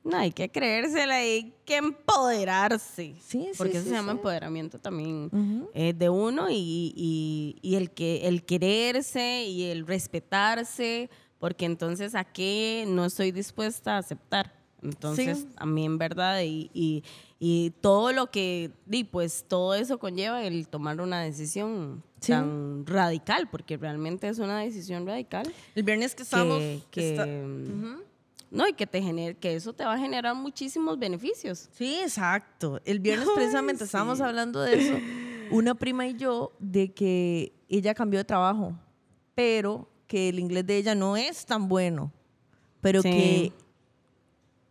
No, 0.04 0.18
hay 0.18 0.32
que 0.32 0.50
creérsela 0.50 1.24
y 1.24 1.28
hay 1.28 1.54
que 1.64 1.76
empoderarse. 1.76 3.14
Sí, 3.20 3.48
sí, 3.50 3.50
Porque 3.56 3.72
eso 3.78 3.84
sí, 3.84 3.88
se 3.88 3.94
llama 3.96 4.12
empoderamiento 4.12 4.78
también 4.78 5.30
eh, 5.72 5.94
de 5.94 6.08
uno 6.10 6.50
y, 6.50 6.92
y- 6.94 7.56
y 7.62 7.74
el, 7.76 7.90
que, 7.90 8.28
el 8.28 8.44
quererse 8.44 9.44
y 9.44 9.64
el 9.64 9.86
respetarse, 9.86 11.08
porque 11.38 11.64
entonces 11.64 12.14
a 12.14 12.24
qué 12.24 12.84
no 12.86 13.06
estoy 13.06 13.30
dispuesta 13.32 13.94
a 13.96 13.98
aceptar. 13.98 14.52
Entonces, 14.82 15.46
a 15.56 15.64
mí 15.64 15.86
en 15.86 15.96
verdad, 15.96 16.42
y, 16.42 16.70
y- 16.74 17.02
y 17.40 17.70
todo 17.80 18.12
lo 18.12 18.30
que, 18.30 18.70
y 18.90 19.04
pues 19.04 19.44
todo 19.48 19.74
eso 19.74 19.98
conlleva 19.98 20.44
el 20.44 20.68
tomar 20.68 21.00
una 21.00 21.22
decisión 21.22 22.02
tan 22.36 22.86
radical, 22.86 23.48
porque 23.50 23.76
realmente 23.78 24.28
es 24.28 24.38
una 24.38 24.60
decisión 24.60 25.06
radical. 25.06 25.50
El 25.74 25.82
viernes 25.82 26.14
que 26.14 26.24
que, 26.24 26.80
que, 26.90 27.10
está- 27.10 27.26
mm, 27.26 27.96
no, 28.54 28.66
y 28.68 28.72
que 28.72 28.86
te 28.86 29.02
genere, 29.02 29.36
que 29.36 29.54
eso 29.54 29.72
te 29.72 29.84
va 29.84 29.94
a 29.94 29.98
generar 29.98 30.34
muchísimos 30.34 30.98
beneficios. 30.98 31.68
Sí, 31.72 31.96
exacto. 32.02 32.80
El 32.84 33.00
viernes 33.00 33.26
Ay, 33.30 33.34
precisamente 33.34 33.80
sí. 33.80 33.84
estábamos 33.84 34.20
hablando 34.20 34.60
de 34.62 34.74
eso, 34.76 34.98
una 35.50 35.74
prima 35.74 36.06
y 36.06 36.14
yo, 36.14 36.52
de 36.58 36.92
que 36.94 37.52
ella 37.68 37.94
cambió 37.94 38.18
de 38.20 38.24
trabajo, 38.24 38.72
pero 39.34 39.88
que 40.06 40.28
el 40.28 40.38
inglés 40.38 40.66
de 40.66 40.76
ella 40.78 40.94
no 40.94 41.16
es 41.16 41.44
tan 41.44 41.68
bueno, 41.68 42.12
pero 42.80 43.02
Sí. 43.02 43.10
que 43.10 43.52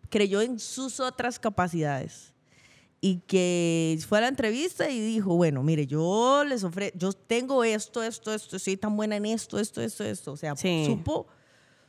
creyó 0.09 0.41
en 0.41 0.59
sus 0.59 0.99
otras 0.99 1.39
capacidades 1.39 2.33
y 3.01 3.17
que 3.27 3.99
fue 4.07 4.19
a 4.19 4.21
la 4.21 4.27
entrevista 4.27 4.89
y 4.89 4.99
dijo, 5.01 5.35
bueno, 5.35 5.61
mire, 5.63 5.85
yo 5.87 6.43
les 6.47 6.63
ofrezco, 6.63 6.97
yo 6.97 7.11
tengo 7.13 7.63
esto, 7.63 8.01
esto, 8.03 8.33
esto, 8.33 8.57
soy 8.59 8.77
tan 8.77 8.95
buena 8.95 9.17
en 9.17 9.25
esto, 9.25 9.59
esto, 9.59 9.81
esto, 9.81 10.03
esto. 10.05 10.31
O 10.31 10.37
sea, 10.37 10.55
Sí. 10.55 10.83
supo, 10.85 11.27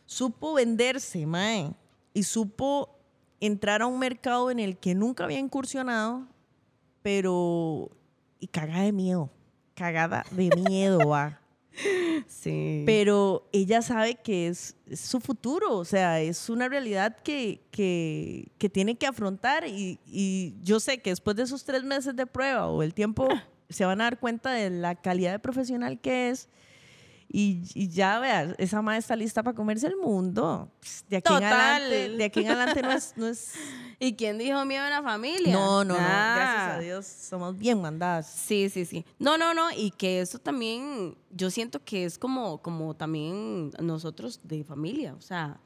supo 0.06 0.54
venderse, 0.54 1.24
mae, 1.26 1.70
y 2.14 2.22
supo 2.22 2.98
entrar 3.40 3.82
a 3.82 3.86
un 3.86 3.98
mercado 3.98 4.50
en 4.50 4.60
el 4.60 4.78
que 4.78 4.94
nunca 4.94 5.24
había 5.24 5.38
incursionado, 5.38 6.26
pero 7.02 7.90
y 8.40 8.46
cagada 8.46 8.82
de 8.82 8.92
miedo, 8.92 9.30
cagada 9.74 10.24
de 10.30 10.50
miedo, 10.68 11.08
va. 11.08 11.40
Sí. 12.28 12.84
Pero 12.86 13.48
ella 13.50 13.82
sabe 13.82 14.14
que 14.14 14.46
es, 14.46 14.76
es 14.86 15.00
su 15.00 15.18
futuro, 15.18 15.76
o 15.76 15.84
sea, 15.84 16.20
es 16.20 16.48
una 16.48 16.68
realidad 16.68 17.16
que, 17.24 17.62
que, 17.72 18.52
que 18.58 18.68
tiene 18.68 18.96
que 18.96 19.08
afrontar 19.08 19.66
y, 19.66 19.98
y 20.06 20.54
yo 20.62 20.78
sé 20.78 20.98
que 20.98 21.10
después 21.10 21.36
de 21.36 21.42
esos 21.42 21.64
tres 21.64 21.82
meses 21.82 22.14
de 22.14 22.26
prueba 22.26 22.68
o 22.68 22.84
el 22.84 22.94
tiempo 22.94 23.26
se 23.68 23.84
van 23.84 24.00
a 24.00 24.04
dar 24.04 24.20
cuenta 24.20 24.52
de 24.52 24.70
la 24.70 24.94
calidad 24.94 25.32
de 25.32 25.40
profesional 25.40 26.00
que 26.00 26.30
es 26.30 26.48
y, 27.36 27.64
y 27.74 27.88
ya 27.88 28.20
veas, 28.20 28.54
esa 28.58 28.80
madre 28.80 29.00
está 29.00 29.16
lista 29.16 29.42
para 29.42 29.56
comerse 29.56 29.88
el 29.88 29.96
mundo. 29.96 30.70
De 31.08 31.16
aquí, 31.16 31.32
en 31.32 31.40
Total. 31.40 31.82
adelante, 31.82 32.16
de 32.16 32.24
aquí 32.24 32.40
en 32.40 32.46
adelante 32.46 32.82
no 32.82 32.92
es... 32.92 33.12
No, 33.16 33.26
es, 33.26 33.54
¿Y 33.98 34.14
quién 34.14 34.38
dijo 34.38 34.64
miedo 34.64 34.84
en 34.84 34.90
la 34.90 35.02
familia? 35.02 35.52
no, 35.52 35.82
no, 35.82 35.94
no, 35.94 36.00
gracias 36.00 36.76
a 36.76 36.78
Dios 36.78 37.06
somos 37.06 37.58
bien 37.58 37.80
mandadas. 37.80 38.28
Sí, 38.30 38.70
sí, 38.70 38.84
sí. 38.84 39.04
No, 39.18 39.36
no, 39.36 39.52
no. 39.52 39.72
Y 39.72 39.90
que 39.90 40.20
eso 40.20 40.38
también, 40.38 41.16
yo 41.32 41.50
siento 41.50 41.82
que 41.82 42.04
es 42.04 42.18
como, 42.18 42.62
como 42.62 42.94
también 42.94 43.72
nosotros 43.80 44.38
de 44.44 44.62
familia. 44.62 45.14
O 45.14 45.20
sea, 45.20 45.58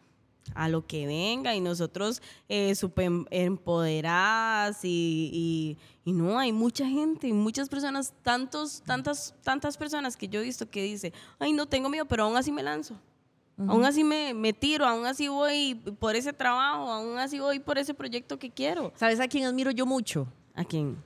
a 0.55 0.69
lo 0.69 0.87
que 0.87 1.07
venga 1.07 1.55
y 1.55 1.61
nosotros 1.61 2.23
eh, 2.49 2.75
súper 2.75 3.05
em- 3.07 3.25
empoderadas 3.31 4.85
y, 4.85 5.31
y, 5.33 5.77
y 6.05 6.13
no, 6.13 6.39
hay 6.39 6.53
mucha 6.53 6.87
gente, 6.87 7.33
muchas 7.33 7.69
personas, 7.69 8.13
tantos, 8.23 8.83
tantas, 8.85 9.35
tantas 9.43 9.77
personas 9.77 10.17
que 10.17 10.29
yo 10.29 10.41
he 10.41 10.45
visto 10.45 10.69
que 10.69 10.83
dice, 10.83 11.13
ay, 11.39 11.53
no 11.53 11.67
tengo 11.67 11.89
miedo, 11.89 12.05
pero 12.07 12.25
aún 12.25 12.37
así 12.37 12.53
me 12.53 12.63
lanzo. 12.63 12.95
Aún 13.67 13.85
así 13.85 14.05
me, 14.05 14.35
me 14.35 14.53
tiro, 14.53 14.87
aún 14.87 15.05
así 15.05 15.27
voy 15.27 15.75
por 15.99 16.15
ese 16.15 16.33
trabajo, 16.33 16.93
aún 16.93 17.19
así 17.19 17.41
voy 17.41 17.59
por 17.59 17.77
ese 17.77 17.93
proyecto 17.93 18.39
que 18.39 18.51
quiero. 18.51 18.93
¿Sabes 18.95 19.19
a 19.19 19.27
quién 19.27 19.47
admiro 19.47 19.73
yo 19.73 19.85
mucho? 19.85 20.29
¿A 20.55 20.65
quién? 20.65 20.97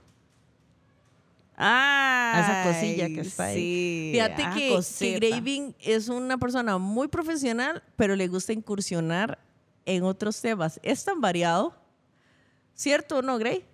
Ah, 1.63 2.33
a 2.35 2.41
esa 2.41 2.73
cosilla 2.73 3.07
que 3.07 3.21
está 3.21 3.45
ahí. 3.45 3.55
Sí, 3.57 4.11
Fíjate 4.15 4.43
ah, 4.45 4.55
que, 4.55 4.81
que. 4.99 5.21
Graving 5.21 5.75
es 5.81 6.09
una 6.09 6.39
persona 6.39 6.79
muy 6.79 7.09
profesional, 7.09 7.83
pero 7.97 8.17
le 8.17 8.27
gusta 8.29 8.53
incursionar 8.53 9.39
en 9.87 10.03
otros 10.05 10.41
temas. 10.41 10.81
Es 10.83 11.05
tan 11.05 11.21
variado. 11.21 11.75
¿Cierto 12.75 13.19
o 13.19 13.23
no, 13.23 13.39
Gray? 13.39 13.65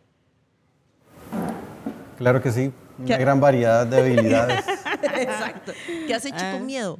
Claro 2.19 2.43
que 2.43 2.51
sí, 2.51 2.73
una 2.99 3.07
¿Qué? 3.07 3.17
gran 3.17 3.41
variedad 3.41 3.87
de 3.87 3.99
habilidades. 4.01 4.65
Exacto. 5.03 5.73
¿Qué 6.07 6.15
has 6.15 6.25
hecho 6.25 6.37
Ah. 6.41 6.53
con 6.55 6.67
miedo? 6.67 6.99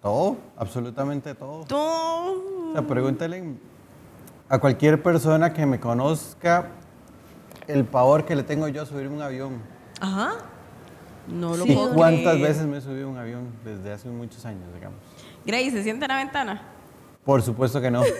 todo, 0.00 0.36
absolutamente 0.56 1.32
todo. 1.34 1.64
Tú. 1.64 1.76
O 1.76 2.72
sea, 2.72 2.82
pregúntale 2.82 3.54
a 4.48 4.58
cualquier 4.58 5.00
persona 5.00 5.52
que 5.52 5.64
me 5.64 5.78
conozca 5.78 6.68
el 7.68 7.84
pavor 7.84 8.24
que 8.24 8.34
le 8.34 8.42
tengo 8.42 8.66
yo 8.66 8.82
a 8.82 8.86
subir 8.86 9.06
un 9.06 9.22
avión. 9.22 9.62
Ajá. 10.02 10.32
No 11.28 11.56
lo 11.56 11.64
¿Y 11.66 11.72
puedo 11.74 11.94
cuántas 11.94 12.34
creer. 12.34 12.48
veces 12.48 12.66
me 12.66 12.78
he 12.78 12.80
subido 12.80 13.06
a 13.06 13.10
un 13.12 13.18
avión 13.18 13.48
desde 13.64 13.92
hace 13.92 14.08
muchos 14.08 14.44
años, 14.44 14.62
digamos? 14.74 14.98
Grace, 15.46 15.70
¿se 15.70 15.82
siente 15.84 16.04
en 16.04 16.08
la 16.10 16.16
ventana? 16.16 16.62
Por 17.24 17.40
supuesto 17.42 17.80
que 17.80 17.90
no. 17.90 18.02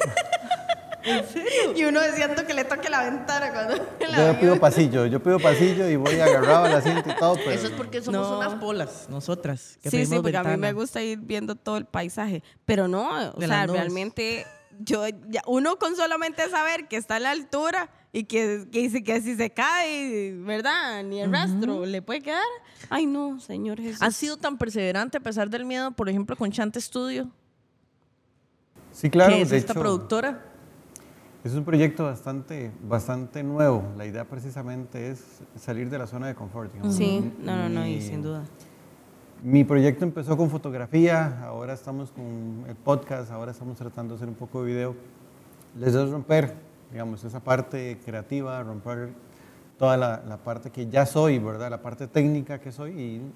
Y 1.75 1.85
uno 1.85 1.99
siento 2.15 2.47
que 2.47 2.55
le 2.55 2.63
toque 2.63 2.89
la 2.89 3.03
ventana 3.03 3.51
cuando... 3.53 3.75
Yo 4.17 4.39
pido 4.39 4.61
pasillo, 4.61 5.07
yo 5.07 5.21
pido 5.21 5.41
pasillo 5.41 5.89
y 5.89 5.97
voy 5.97 6.15
agarrado 6.21 6.67
al 6.67 6.75
asiento 6.75 7.11
y 7.11 7.17
todo, 7.17 7.35
pero 7.35 7.51
Eso 7.51 7.67
es 7.67 7.73
porque 7.73 8.01
somos 8.01 8.29
No. 8.31 8.39
unas 8.39 8.55
polas, 8.61 9.09
nosotras. 9.09 9.79
que 9.83 9.91
Sí, 9.91 10.07
sí, 10.07 10.15
porque 10.21 10.37
a 10.37 10.45
mí 10.45 10.57
me 10.57 10.73
gusta 10.73 11.03
ir 11.03 11.19
viendo 11.19 11.57
todo 11.57 11.77
el 11.77 11.87
paisaje. 11.87 12.45
Pero 12.65 12.87
no, 12.87 13.33
o 13.33 13.41
De 13.41 13.49
sea, 13.49 13.67
realmente 13.67 14.47
yo, 14.79 15.05
ya- 15.29 15.43
uno 15.49 15.77
con 15.77 15.97
solamente 15.97 16.49
saber 16.49 16.87
que 16.87 16.99
está 16.99 17.17
a 17.17 17.21
la 17.21 17.33
altura 17.33 17.89
y 18.13 18.25
que, 18.25 18.67
que, 18.71 18.91
si- 18.91 19.03
que 19.03 19.21
si 19.23 19.35
se 19.37 19.51
cae, 19.51 20.35
¿verdad? 20.45 21.03
Ni 21.05 21.21
el 21.21 21.33
rastro 21.33 21.87
le 21.87 22.03
puede 22.03 22.21
quedar. 22.21 22.43
Ay, 22.91 23.07
no, 23.07 23.41
Señor 23.41 23.81
Jesús. 23.81 24.03
¿Has 24.03 24.15
sido 24.15 24.37
tan 24.37 24.59
perseverante 24.59 25.17
a 25.19 25.21
pesar 25.21 25.49
del 25.49 25.65
miedo, 25.65 25.91
por 25.93 26.09
ejemplo, 26.09 26.37
con 26.37 26.51
Chante 26.51 26.81
Studio? 26.81 27.31
sí, 28.93 29.09
claro, 29.09 29.33
que 29.35 29.43
es 29.43 29.51
de 29.51 29.57
esta 29.57 29.73
hecho, 29.73 29.81
productora. 29.81 30.43
es 31.43 31.55
un 31.55 31.65
proyecto 31.65 32.05
bastante, 32.05 32.71
bastante 32.87 33.43
nuevo. 33.43 33.83
La 33.97 34.05
idea 34.07 34.25
precisamente 34.27 35.11
es 35.11 35.25
salir 35.59 35.89
de 35.89 35.99
la 35.99 36.07
zona 36.07 36.27
de 36.27 36.35
confort. 36.35 36.71
digamos. 36.73 36.95
Sí, 36.95 37.33
no, 37.41 37.57
no, 37.57 37.69
no, 37.71 37.87
y 37.87 38.01
sin 38.03 38.23
duda. 38.23 38.45
Mi 39.43 39.65
proyecto 39.65 40.05
empezó 40.05 40.37
con 40.37 40.51
fotografía, 40.51 41.43
ahora 41.45 41.73
estamos 41.73 42.13
con 42.13 42.65
el 42.69 42.77
podcast, 42.77 43.31
ahora 43.33 43.51
estamos 43.51 43.77
tratando 43.77 44.15
de 44.15 44.17
hacer 44.19 44.29
un 44.29 44.35
poco 44.37 44.63
de 44.63 44.73
video. 44.73 44.95
Les 45.79 45.95
es 45.95 46.11
romper, 46.11 46.55
digamos, 46.93 47.25
esa 47.25 47.41
parte 47.41 47.99
creativa, 48.05 48.63
romper 48.63 49.11
toda 49.79 49.97
la, 49.97 50.23
la 50.29 50.37
parte 50.37 50.71
que 50.71 50.87
ya 50.89 51.07
soy, 51.07 51.39
¿verdad? 51.39 51.71
La 51.71 51.83
parte 51.83 52.07
técnica 52.07 52.61
que 52.61 52.71
soy 52.71 52.93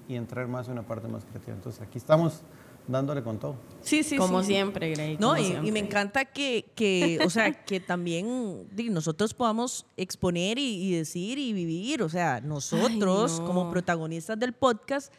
y, 0.07 0.13
y 0.13 0.15
entrar 0.15 0.47
más 0.47 0.67
en 0.67 0.73
una 0.73 0.83
parte 0.83 1.07
más 1.07 1.25
creativa. 1.25 1.55
Entonces 1.55 1.81
aquí 1.81 1.97
estamos 1.97 2.41
dándole 2.87 3.21
con 3.21 3.37
todo. 3.37 3.55
Sí, 3.81 4.01
sí, 4.03 4.15
como 4.15 4.41
sí. 4.41 4.47
siempre, 4.47 4.91
Grey. 4.91 5.17
No, 5.19 5.35
como 5.35 5.63
y, 5.67 5.71
me 5.71 5.79
encanta 5.79 6.23
que, 6.23 6.71
que, 6.73 7.19
o 7.25 7.29
sea, 7.29 7.51
que 7.65 7.81
también 7.81 8.67
nosotros 8.91 9.33
podamos 9.33 9.85
exponer 9.97 10.57
y, 10.57 10.83
y 10.83 10.95
decir 10.95 11.37
y 11.37 11.51
vivir. 11.51 12.01
O 12.01 12.07
sea, 12.09 12.39
nosotros 12.39 13.39
no. 13.39 13.45
como 13.45 13.69
protagonistas 13.69 14.39
del 14.39 14.53
podcast 14.53 15.11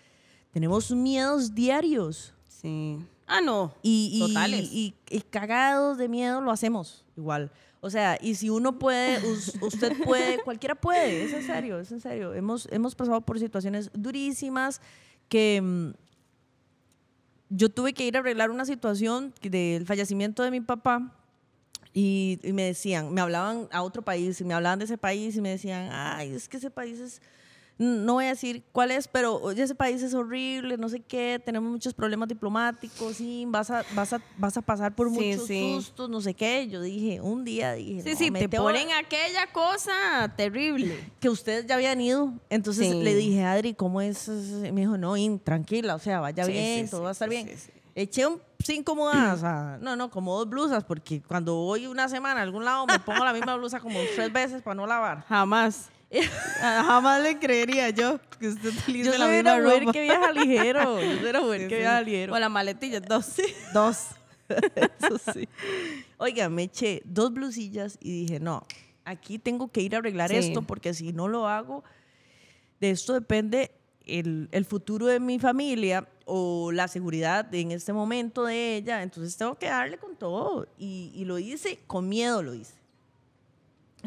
tenemos 0.52 0.90
miedos 0.92 1.54
diarios. 1.54 2.32
Sí. 2.48 2.98
Ah, 3.26 3.42
no. 3.42 3.74
Y, 3.82 4.12
y, 4.14 4.20
Totales. 4.28 4.72
y- 4.72 4.94
y 5.10 5.20
cagados 5.20 5.98
de 5.98 6.08
miedo 6.08 6.40
lo 6.40 6.50
hacemos 6.50 7.04
igual. 7.18 7.50
O 7.80 7.90
sea, 7.90 8.18
y 8.20 8.34
si 8.34 8.50
uno 8.50 8.78
puede, 8.78 9.24
us- 9.30 9.54
usted 9.60 9.92
puede, 10.04 10.38
cualquiera 10.42 10.74
puede, 10.74 11.24
es 11.24 11.32
en 11.32 11.42
serio, 11.44 11.78
es 11.78 11.92
en 11.92 12.00
serio. 12.00 12.34
Hemos, 12.34 12.66
hemos 12.72 12.94
pasado 12.96 13.20
por 13.20 13.38
situaciones 13.38 13.90
durísimas 13.94 14.80
que 15.28 15.60
mm, 15.62 15.90
yo 17.50 17.68
tuve 17.70 17.92
que 17.94 18.06
ir 18.06 18.16
a 18.16 18.20
arreglar 18.20 18.50
una 18.50 18.64
situación 18.64 19.32
del 19.42 19.86
fallecimiento 19.86 20.42
de 20.42 20.50
mi 20.50 20.60
papá 20.60 21.14
y, 21.94 22.38
y 22.42 22.52
me 22.52 22.64
decían, 22.64 23.12
me 23.14 23.20
hablaban 23.20 23.68
a 23.72 23.82
otro 23.82 24.02
país 24.02 24.40
y 24.40 24.44
me 24.44 24.54
hablaban 24.54 24.78
de 24.78 24.84
ese 24.84 24.98
país 24.98 25.36
y 25.36 25.40
me 25.40 25.50
decían, 25.50 25.88
ay, 25.92 26.32
es 26.32 26.48
que 26.48 26.58
ese 26.58 26.70
país 26.70 26.98
es 27.00 27.22
no 27.78 28.14
voy 28.14 28.24
a 28.24 28.28
decir 28.30 28.64
cuál 28.72 28.90
es, 28.90 29.06
pero 29.06 29.50
ese 29.52 29.74
país 29.74 30.02
es 30.02 30.12
horrible, 30.12 30.76
no 30.76 30.88
sé 30.88 31.00
qué, 31.00 31.40
tenemos 31.44 31.70
muchos 31.70 31.94
problemas 31.94 32.28
diplomáticos, 32.28 33.16
sí, 33.18 33.44
vas 33.46 33.70
a, 33.70 33.86
vas 33.90 34.12
a, 34.12 34.20
vas 34.36 34.56
a 34.56 34.62
pasar 34.62 34.94
por 34.96 35.08
Sí, 35.10 35.14
muchos 35.14 35.46
sí. 35.46 35.60
sustos, 35.60 36.10
no 36.10 36.20
sé 36.20 36.34
qué. 36.34 36.66
Yo 36.68 36.82
dije, 36.82 37.20
un 37.20 37.44
día 37.44 37.72
dije, 37.74 38.02
Sí, 38.02 38.10
no, 38.12 38.16
sí, 38.18 38.30
me 38.32 38.40
te 38.40 38.48
ponen 38.48 38.88
aquella 38.92 39.46
cosa 39.52 40.34
terrible. 40.36 41.04
que 41.20 41.28
ustedes 41.28 41.66
ya 41.66 41.76
habían 41.76 42.00
ido. 42.00 42.32
Entonces 42.50 42.94
le 42.96 43.14
dije, 43.14 43.44
Adri, 43.44 43.74
¿cómo 43.74 44.00
es? 44.00 44.28
Me 44.28 44.72
dijo, 44.80 44.98
no, 44.98 45.16
In, 45.16 45.38
tranquila, 45.38 45.94
o 45.94 45.98
sea, 46.00 46.20
vaya 46.20 46.44
bien, 46.46 46.86
sí, 46.86 46.90
todo 46.90 47.02
va 47.02 47.10
a 47.10 47.12
estar 47.12 47.28
bien. 47.28 47.46
sí, 47.48 47.56
sí. 47.56 47.72
Eché 47.94 48.26
un, 48.26 48.40
cinco 48.64 48.94
mudadas, 48.94 49.42
a- 49.42 49.78
no, 49.80 49.96
no, 49.96 50.08
como 50.10 50.36
dos 50.36 50.48
blusas, 50.48 50.84
porque 50.84 51.20
cuando 51.20 51.54
voy 51.56 51.86
una 51.88 52.08
semana 52.08 52.38
a 52.40 52.42
algún 52.44 52.64
lado 52.64 52.86
me 52.86 52.98
pongo 53.00 53.24
la 53.24 53.32
misma 53.32 53.56
blusa 53.56 53.80
como 53.80 53.98
tres 54.14 54.32
veces 54.32 54.62
para 54.62 54.74
no 54.76 54.86
lavar. 54.86 55.24
Jamás. 55.28 55.90
Jamás 56.60 57.22
le 57.22 57.38
creería 57.38 57.90
yo 57.90 58.18
que 58.38 58.48
usted 58.48 58.70
utilice 58.70 59.10
Yo 59.12 59.18
la 59.18 59.26
soy 59.26 59.34
misma 59.36 59.54
una 59.54 59.62
mujer 59.64 59.80
ropa. 59.80 59.92
que 59.92 60.02
viaja 60.02 60.32
ligero. 60.32 61.00
Yo 61.00 61.18
soy 61.20 61.30
una 61.30 61.40
mujer 61.40 61.60
Sí, 61.62 61.68
que 61.68 61.74
sí. 61.74 61.80
viaja 61.80 62.00
ligero. 62.02 62.34
O 62.34 62.38
la 62.38 62.48
maletilla, 62.48 63.00
dos. 63.00 63.26
Dos. 63.74 64.06
Eso 64.48 65.18
sí. 65.34 65.46
Oiga, 66.16 66.48
me 66.48 66.62
eché 66.62 67.02
dos 67.04 67.32
blusillas 67.34 67.98
y 68.00 68.22
dije, 68.22 68.40
no, 68.40 68.64
aquí 69.04 69.38
tengo 69.38 69.68
que 69.70 69.82
ir 69.82 69.94
a 69.94 69.98
arreglar 69.98 70.30
Sí. 70.30 70.36
esto 70.36 70.62
porque 70.62 70.94
si 70.94 71.12
no 71.12 71.28
lo 71.28 71.46
hago, 71.46 71.84
de 72.80 72.90
esto 72.90 73.12
depende 73.12 73.70
el, 74.06 74.48
el 74.52 74.64
futuro 74.64 75.04
de 75.04 75.20
mi 75.20 75.38
familia 75.38 76.08
o 76.24 76.72
la 76.72 76.88
seguridad 76.88 77.54
en 77.54 77.72
este 77.72 77.92
momento 77.92 78.44
de 78.46 78.76
ella. 78.76 79.02
Entonces 79.02 79.36
tengo 79.36 79.56
que 79.56 79.66
darle 79.66 79.98
con 79.98 80.16
todo. 80.16 80.66
Y, 80.78 81.12
y 81.14 81.26
lo 81.26 81.38
hice, 81.38 81.80
con 81.86 82.08
miedo 82.08 82.42
lo 82.42 82.54
hice. 82.54 82.77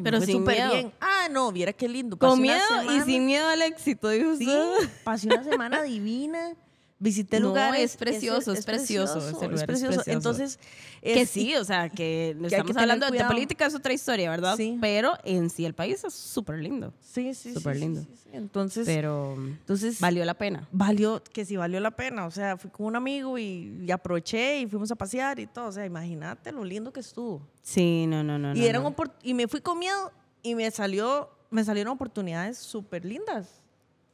Pero 0.04 0.18
fue 0.18 0.26
sin 0.28 0.44
miedo. 0.44 0.72
bien. 0.72 0.94
Ah, 1.02 1.28
no, 1.30 1.52
viera 1.52 1.74
qué 1.74 1.88
lindo. 1.90 2.18
Pasé 2.18 2.30
Con 2.30 2.42
miedo 2.42 2.62
y 2.96 3.02
sin 3.02 3.26
miedo 3.26 3.48
al 3.50 3.62
éxito, 3.62 4.10
dijo 4.10 4.36
Sí, 4.38 4.48
usted. 4.48 4.90
pasé 5.04 5.28
una 5.28 5.44
semana 5.50 5.82
divina. 5.82 6.54
Visité 7.04 7.40
No, 7.40 7.48
lugares. 7.48 7.82
es 7.82 7.98
precioso, 7.98 8.54
es 8.54 8.64
precioso, 8.64 9.18
ese 9.18 9.32
lugar 9.32 9.54
es 9.56 9.64
precioso. 9.64 10.04
Entonces, 10.06 10.60
Que 11.02 11.22
es- 11.22 11.30
sí, 11.32 11.56
o 11.56 11.64
sea, 11.66 11.90
que 11.90 12.38
que 12.40 12.46
estamos 12.46 12.78
hablando 12.78 13.10
de 13.10 13.24
política, 13.26 13.66
es 13.66 13.74
otra 13.74 13.92
historia, 13.92 14.30
¿verdad? 14.30 14.56
Sí. 14.56 14.78
Pero 14.80 15.14
en 15.24 15.50
sí 15.50 15.66
el 15.66 15.74
país 15.74 16.04
es 16.04 16.14
súper 16.14 16.60
lindo. 16.60 16.94
Sí, 17.02 17.34
sí, 17.34 17.56
Súper 17.56 17.74
sí, 17.74 17.82
lindo. 17.82 18.02
sí. 18.02 18.30
Entonces, 18.34 18.86
Pero 18.86 19.34
entonces 19.34 20.00
valió 20.00 20.24
la 20.26 20.36
pena. 20.36 20.68
valió, 20.72 21.24
que 21.34 21.44
sí 21.44 21.58
valió 21.58 21.80
la 21.80 21.90
pena. 21.92 22.28
O 22.28 22.32
sea, 22.32 22.56
fui 22.56 22.70
con 22.70 22.86
un 22.86 22.96
amigo 22.96 23.40
y, 23.40 23.84
y 23.84 23.90
aproveché 23.92 24.60
y 24.60 24.68
fuimos 24.68 24.92
a 24.92 24.96
pasear 24.96 25.40
y 25.40 25.48
todo. 25.48 25.66
O 25.70 25.72
sea, 25.72 25.86
imagínate 25.88 26.52
lo 26.52 26.64
lindo 26.64 26.94
que 26.94 27.00
estuvo. 27.00 27.42
Sí, 27.64 28.06
no, 28.08 28.24
no, 28.24 28.38
no. 28.38 28.54
y, 28.56 28.60
no, 28.60 28.66
eran 28.66 28.84
no. 28.84 28.96
y 29.24 29.34
me 29.34 29.48
fui 29.48 29.60
con 29.62 29.80
miedo 29.80 30.12
y 30.44 30.54
me 30.54 30.70
salió, 30.70 31.32
me 31.50 31.64
salieron 31.64 31.94
oportunidades 31.94 32.60
súper 32.60 33.06
lindas. 33.06 33.61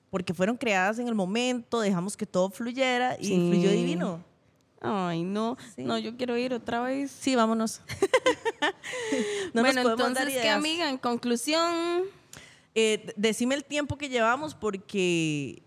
Porque 0.10 0.34
fueron 0.34 0.56
creadas 0.58 1.00
en 1.00 1.08
el 1.08 1.16
momento, 1.16 1.80
dejamos 1.82 2.16
que 2.16 2.26
todo 2.26 2.50
fluyera 2.50 3.18
y 3.20 3.26
Sí. 3.28 3.36
fluyó 3.36 3.70
divino. 3.72 4.24
Ay, 4.80 5.24
no. 5.24 5.58
Sí. 5.76 5.84
No, 5.84 5.98
yo 5.98 6.16
quiero 6.16 6.38
ir 6.38 6.54
otra 6.54 6.82
vez. 6.82 7.12
Sí, 7.12 7.36
vámonos. 7.36 7.82
No 9.54 9.62
bueno, 9.62 9.82
entonces, 9.82 10.34
¿qué, 10.42 10.50
amiga? 10.50 10.90
En 10.90 10.98
conclusión, 10.98 12.04
Eh, 12.80 13.12
decime 13.16 13.56
el 13.56 13.64
tiempo 13.64 13.98
que 13.98 14.08
llevamos 14.08 14.54
porque 14.54 15.64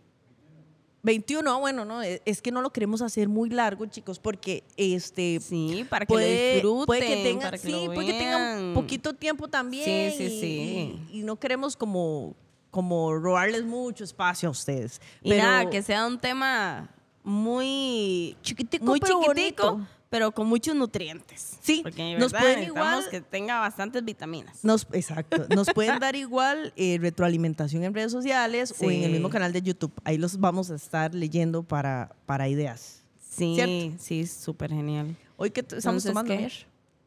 21, 1.03 1.51
ah, 1.53 1.57
bueno, 1.59 1.85
no, 1.85 2.03
es 2.03 2.21
es 2.25 2.41
que 2.41 2.53
no 2.53 2.63
lo 2.63 2.71
queremos 2.71 3.03
hacer 3.03 3.29
muy 3.29 3.51
largo, 3.51 3.85
chicos, 3.87 4.21
porque 4.21 4.63
este 4.77 5.41
sí, 5.41 5.85
para 5.91 6.07
que 6.07 6.13
lo 6.13 6.17
puede, 6.19 6.53
disfruten, 6.55 6.87
puede 6.87 7.01
que 7.07 7.23
tenga, 7.25 7.41
para 7.47 7.59
que 7.59 7.67
sí, 7.67 7.73
lo 7.87 7.95
puede 7.95 8.07
que 8.07 8.13
tenga 8.13 8.37
vean. 8.37 8.65
un 8.67 8.75
poquito 8.75 9.13
tiempo 9.15 9.49
también. 9.49 9.85
Sí, 10.13 10.17
sí, 10.19 10.25
y- 10.25 10.41
sí. 10.41 11.01
Y, 11.13 11.19
y 11.19 11.23
no 11.25 11.35
queremos 11.37 11.77
como, 11.77 12.37
como 12.71 13.15
robarles 13.17 13.65
mucho 13.65 14.05
espacio 14.05 14.49
a 14.49 14.53
ustedes. 14.53 15.01
Y 15.23 15.31
pero 15.31 15.43
nada, 15.43 15.71
que 15.71 15.83
sea 15.83 16.07
un 16.07 16.19
tema 16.19 16.89
muy 17.23 18.37
chiquitico, 18.43 18.85
muy 18.85 19.01
pero 19.01 19.21
chiquitico, 19.21 19.67
bonito. 19.73 19.89
pero 20.09 20.33
con 20.33 20.47
muchos 20.47 20.75
nutrientes. 20.75 21.59
Sí, 21.61 21.81
porque 21.83 22.17
nos 22.19 22.33
pueden 22.33 22.65
igual- 22.65 23.09
que 23.11 23.21
tenga 23.21 23.59
bastantes 23.61 24.05
vitaminas. 24.05 24.65
Nos, 24.65 24.87
exacto. 24.93 25.47
Nos 25.55 25.69
pueden 25.73 25.99
dar 25.99 26.17
igual 26.17 26.73
eh, 26.77 26.99
retroalimentación 27.01 27.85
en 27.85 27.95
redes 27.95 28.13
sociales 28.13 28.75
o 28.81 28.91
en 28.91 29.03
el 29.05 29.13
mismo 29.13 29.31
canal 29.31 29.53
de 29.53 29.63
YouTube. 29.63 29.93
Ahí 30.05 30.19
los 30.19 30.39
vamos 30.39 30.71
a 30.71 30.75
estar 30.77 31.15
leyendo 31.15 31.63
para, 31.63 32.15
para 32.27 32.49
ideas. 32.49 33.03
Sí, 33.19 33.55
¿Cierto? 33.55 33.97
sí, 34.03 34.27
súper 34.27 34.71
genial. 34.71 35.15
Hoy 35.37 35.51
que 35.51 35.61
estamos 35.61 35.85
Entonces, 36.05 36.11
tomando. 36.13 36.37
¿qué? 36.37 36.51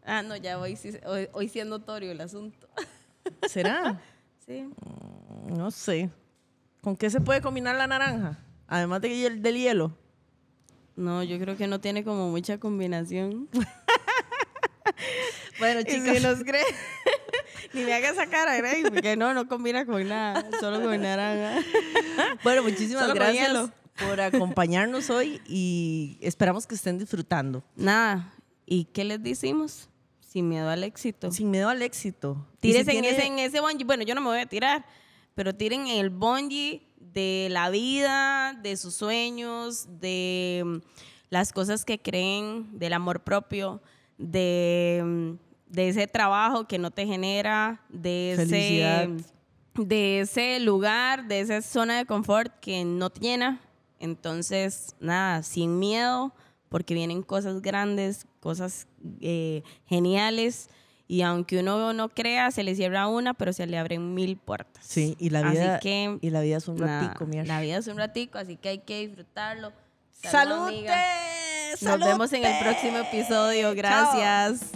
Ah, 0.06 0.22
no, 0.24 0.36
ya 0.36 0.60
hoy 0.60 0.76
sí, 0.76 0.92
hoy, 1.06 1.28
hoy 1.34 1.48
sí 1.50 1.60
es 1.60 1.66
notorio 1.66 2.12
el 2.12 2.20
asunto. 2.22 2.68
¿Será? 3.48 4.02
Sí. 4.46 4.68
No 5.48 5.72
sé. 5.72 6.10
¿Con 6.82 6.96
qué 6.96 7.10
se 7.10 7.22
puede 7.22 7.42
combinar 7.42 7.76
la 7.76 7.88
naranja? 7.88 8.40
Además 8.68 9.02
de 9.02 9.30
del 9.30 9.56
hielo. 9.58 9.98
No, 10.96 11.24
yo 11.24 11.40
creo 11.40 11.58
que 11.58 11.68
no 11.68 11.80
tiene 11.80 12.04
como 12.04 12.30
mucha 12.30 12.60
combinación. 12.60 13.50
Bueno, 15.60 15.82
Y 15.82 15.92
si 15.92 16.20
nos 16.24 16.40
cree, 16.44 16.64
ni 17.74 17.84
me 17.84 17.94
haga 17.94 18.10
esa 18.10 18.26
cara, 18.28 18.56
Grey, 18.58 18.84
porque 18.84 19.16
no, 19.16 19.34
no 19.34 19.48
combina 19.48 19.86
con 19.86 20.06
nada, 20.08 20.50
solo 20.60 20.82
con 20.82 21.00
naranja. 21.02 21.62
Bueno, 22.44 22.64
muchísimas 22.64 23.04
Solo 23.04 23.14
gracias 23.14 23.70
por 24.00 24.20
acompañarnos 24.20 25.10
hoy 25.10 25.42
y 25.48 26.18
esperamos 26.22 26.66
que 26.66 26.76
estén 26.76 26.98
disfrutando. 26.98 27.64
Nada, 27.76 28.34
¿y 28.66 28.86
qué 28.86 29.04
les 29.04 29.22
decimos? 29.22 29.90
Sin 30.22 30.50
miedo 30.50 30.70
al 30.70 30.84
éxito. 30.84 31.32
Sin 31.32 31.52
miedo 31.52 31.70
al 31.70 31.82
éxito. 31.84 32.46
Y 32.62 32.70
si 32.70 32.74
Tírese 32.74 32.92
en, 32.92 33.02
tiene- 33.04 33.10
ese, 33.18 33.28
en 33.28 33.40
ese 33.40 33.62
bungee. 33.62 33.86
Bueno, 33.86 34.04
yo 34.04 34.16
no 34.16 34.22
me 34.22 34.28
voy 34.28 34.40
a 34.40 34.48
tirar, 34.48 34.84
pero 35.36 35.56
tiren 35.56 35.88
en 35.88 36.00
el 36.00 36.10
bungee 36.10 36.88
de 36.98 37.48
la 37.52 37.70
vida, 37.70 38.54
de 38.62 38.78
sus 38.78 38.96
sueños, 38.96 39.88
de 40.00 40.64
mm, 40.66 40.78
las 41.30 41.54
cosas 41.54 41.86
que 41.86 42.00
creen, 42.00 42.78
del 42.78 42.94
amor 42.94 43.24
propio, 43.24 43.82
de, 44.18 45.02
mm, 45.04 45.32
de 45.68 45.90
ese 45.90 46.08
trabajo 46.08 46.68
que 46.68 46.80
no 46.80 46.92
te 46.92 47.06
genera, 47.06 47.82
de 47.90 48.34
Felicidad. 48.36 49.04
ese, 49.04 49.26
de 49.76 50.20
ese 50.22 50.60
lugar, 50.60 51.28
de 51.28 51.40
esa 51.40 51.62
zona 51.62 51.98
de 51.98 52.06
confort 52.06 52.54
que 52.60 52.86
no 52.86 53.10
te 53.10 53.22
llena. 53.22 53.60
Entonces, 54.00 54.96
nada, 55.00 55.44
sin 55.44 55.80
miedo, 55.80 56.34
porque 56.70 56.94
vienen 56.94 57.24
cosas 57.24 57.62
grandes, 57.62 58.28
cosas 58.40 58.88
eh, 59.22 59.64
geniales. 59.86 60.70
Y 61.08 61.22
aunque 61.22 61.60
uno 61.60 61.94
no 61.94 62.10
crea, 62.10 62.50
se 62.52 62.64
le 62.64 62.76
cierra 62.76 63.08
una, 63.08 63.34
pero 63.34 63.54
se 63.54 63.68
le 63.68 63.78
abren 63.78 64.14
mil 64.14 64.38
puertas. 64.38 64.84
Sí, 64.86 65.16
y 65.20 65.30
la 65.30 65.40
Así 65.40 65.58
vida, 65.58 65.80
que, 65.80 66.18
y 66.22 66.30
la 66.30 66.42
vida 66.42 66.58
es 66.58 66.68
un 66.68 66.78
ratico, 66.78 67.26
Mier. 67.26 67.48
La 67.48 67.62
vida 67.62 67.78
es 67.78 67.88
un 67.88 67.98
ratico, 67.98 68.38
así 68.38 68.56
que 68.56 68.70
hay 68.70 68.80
que 68.80 69.06
disfrutarlo. 69.06 69.74
Salud, 70.12 70.68
amiga. 70.68 70.96
Nos 71.82 72.00
vemos 72.00 72.32
en 72.34 72.46
el 72.46 72.64
próximo 72.64 72.98
episodio. 73.00 73.76
Gracias. 73.76 74.72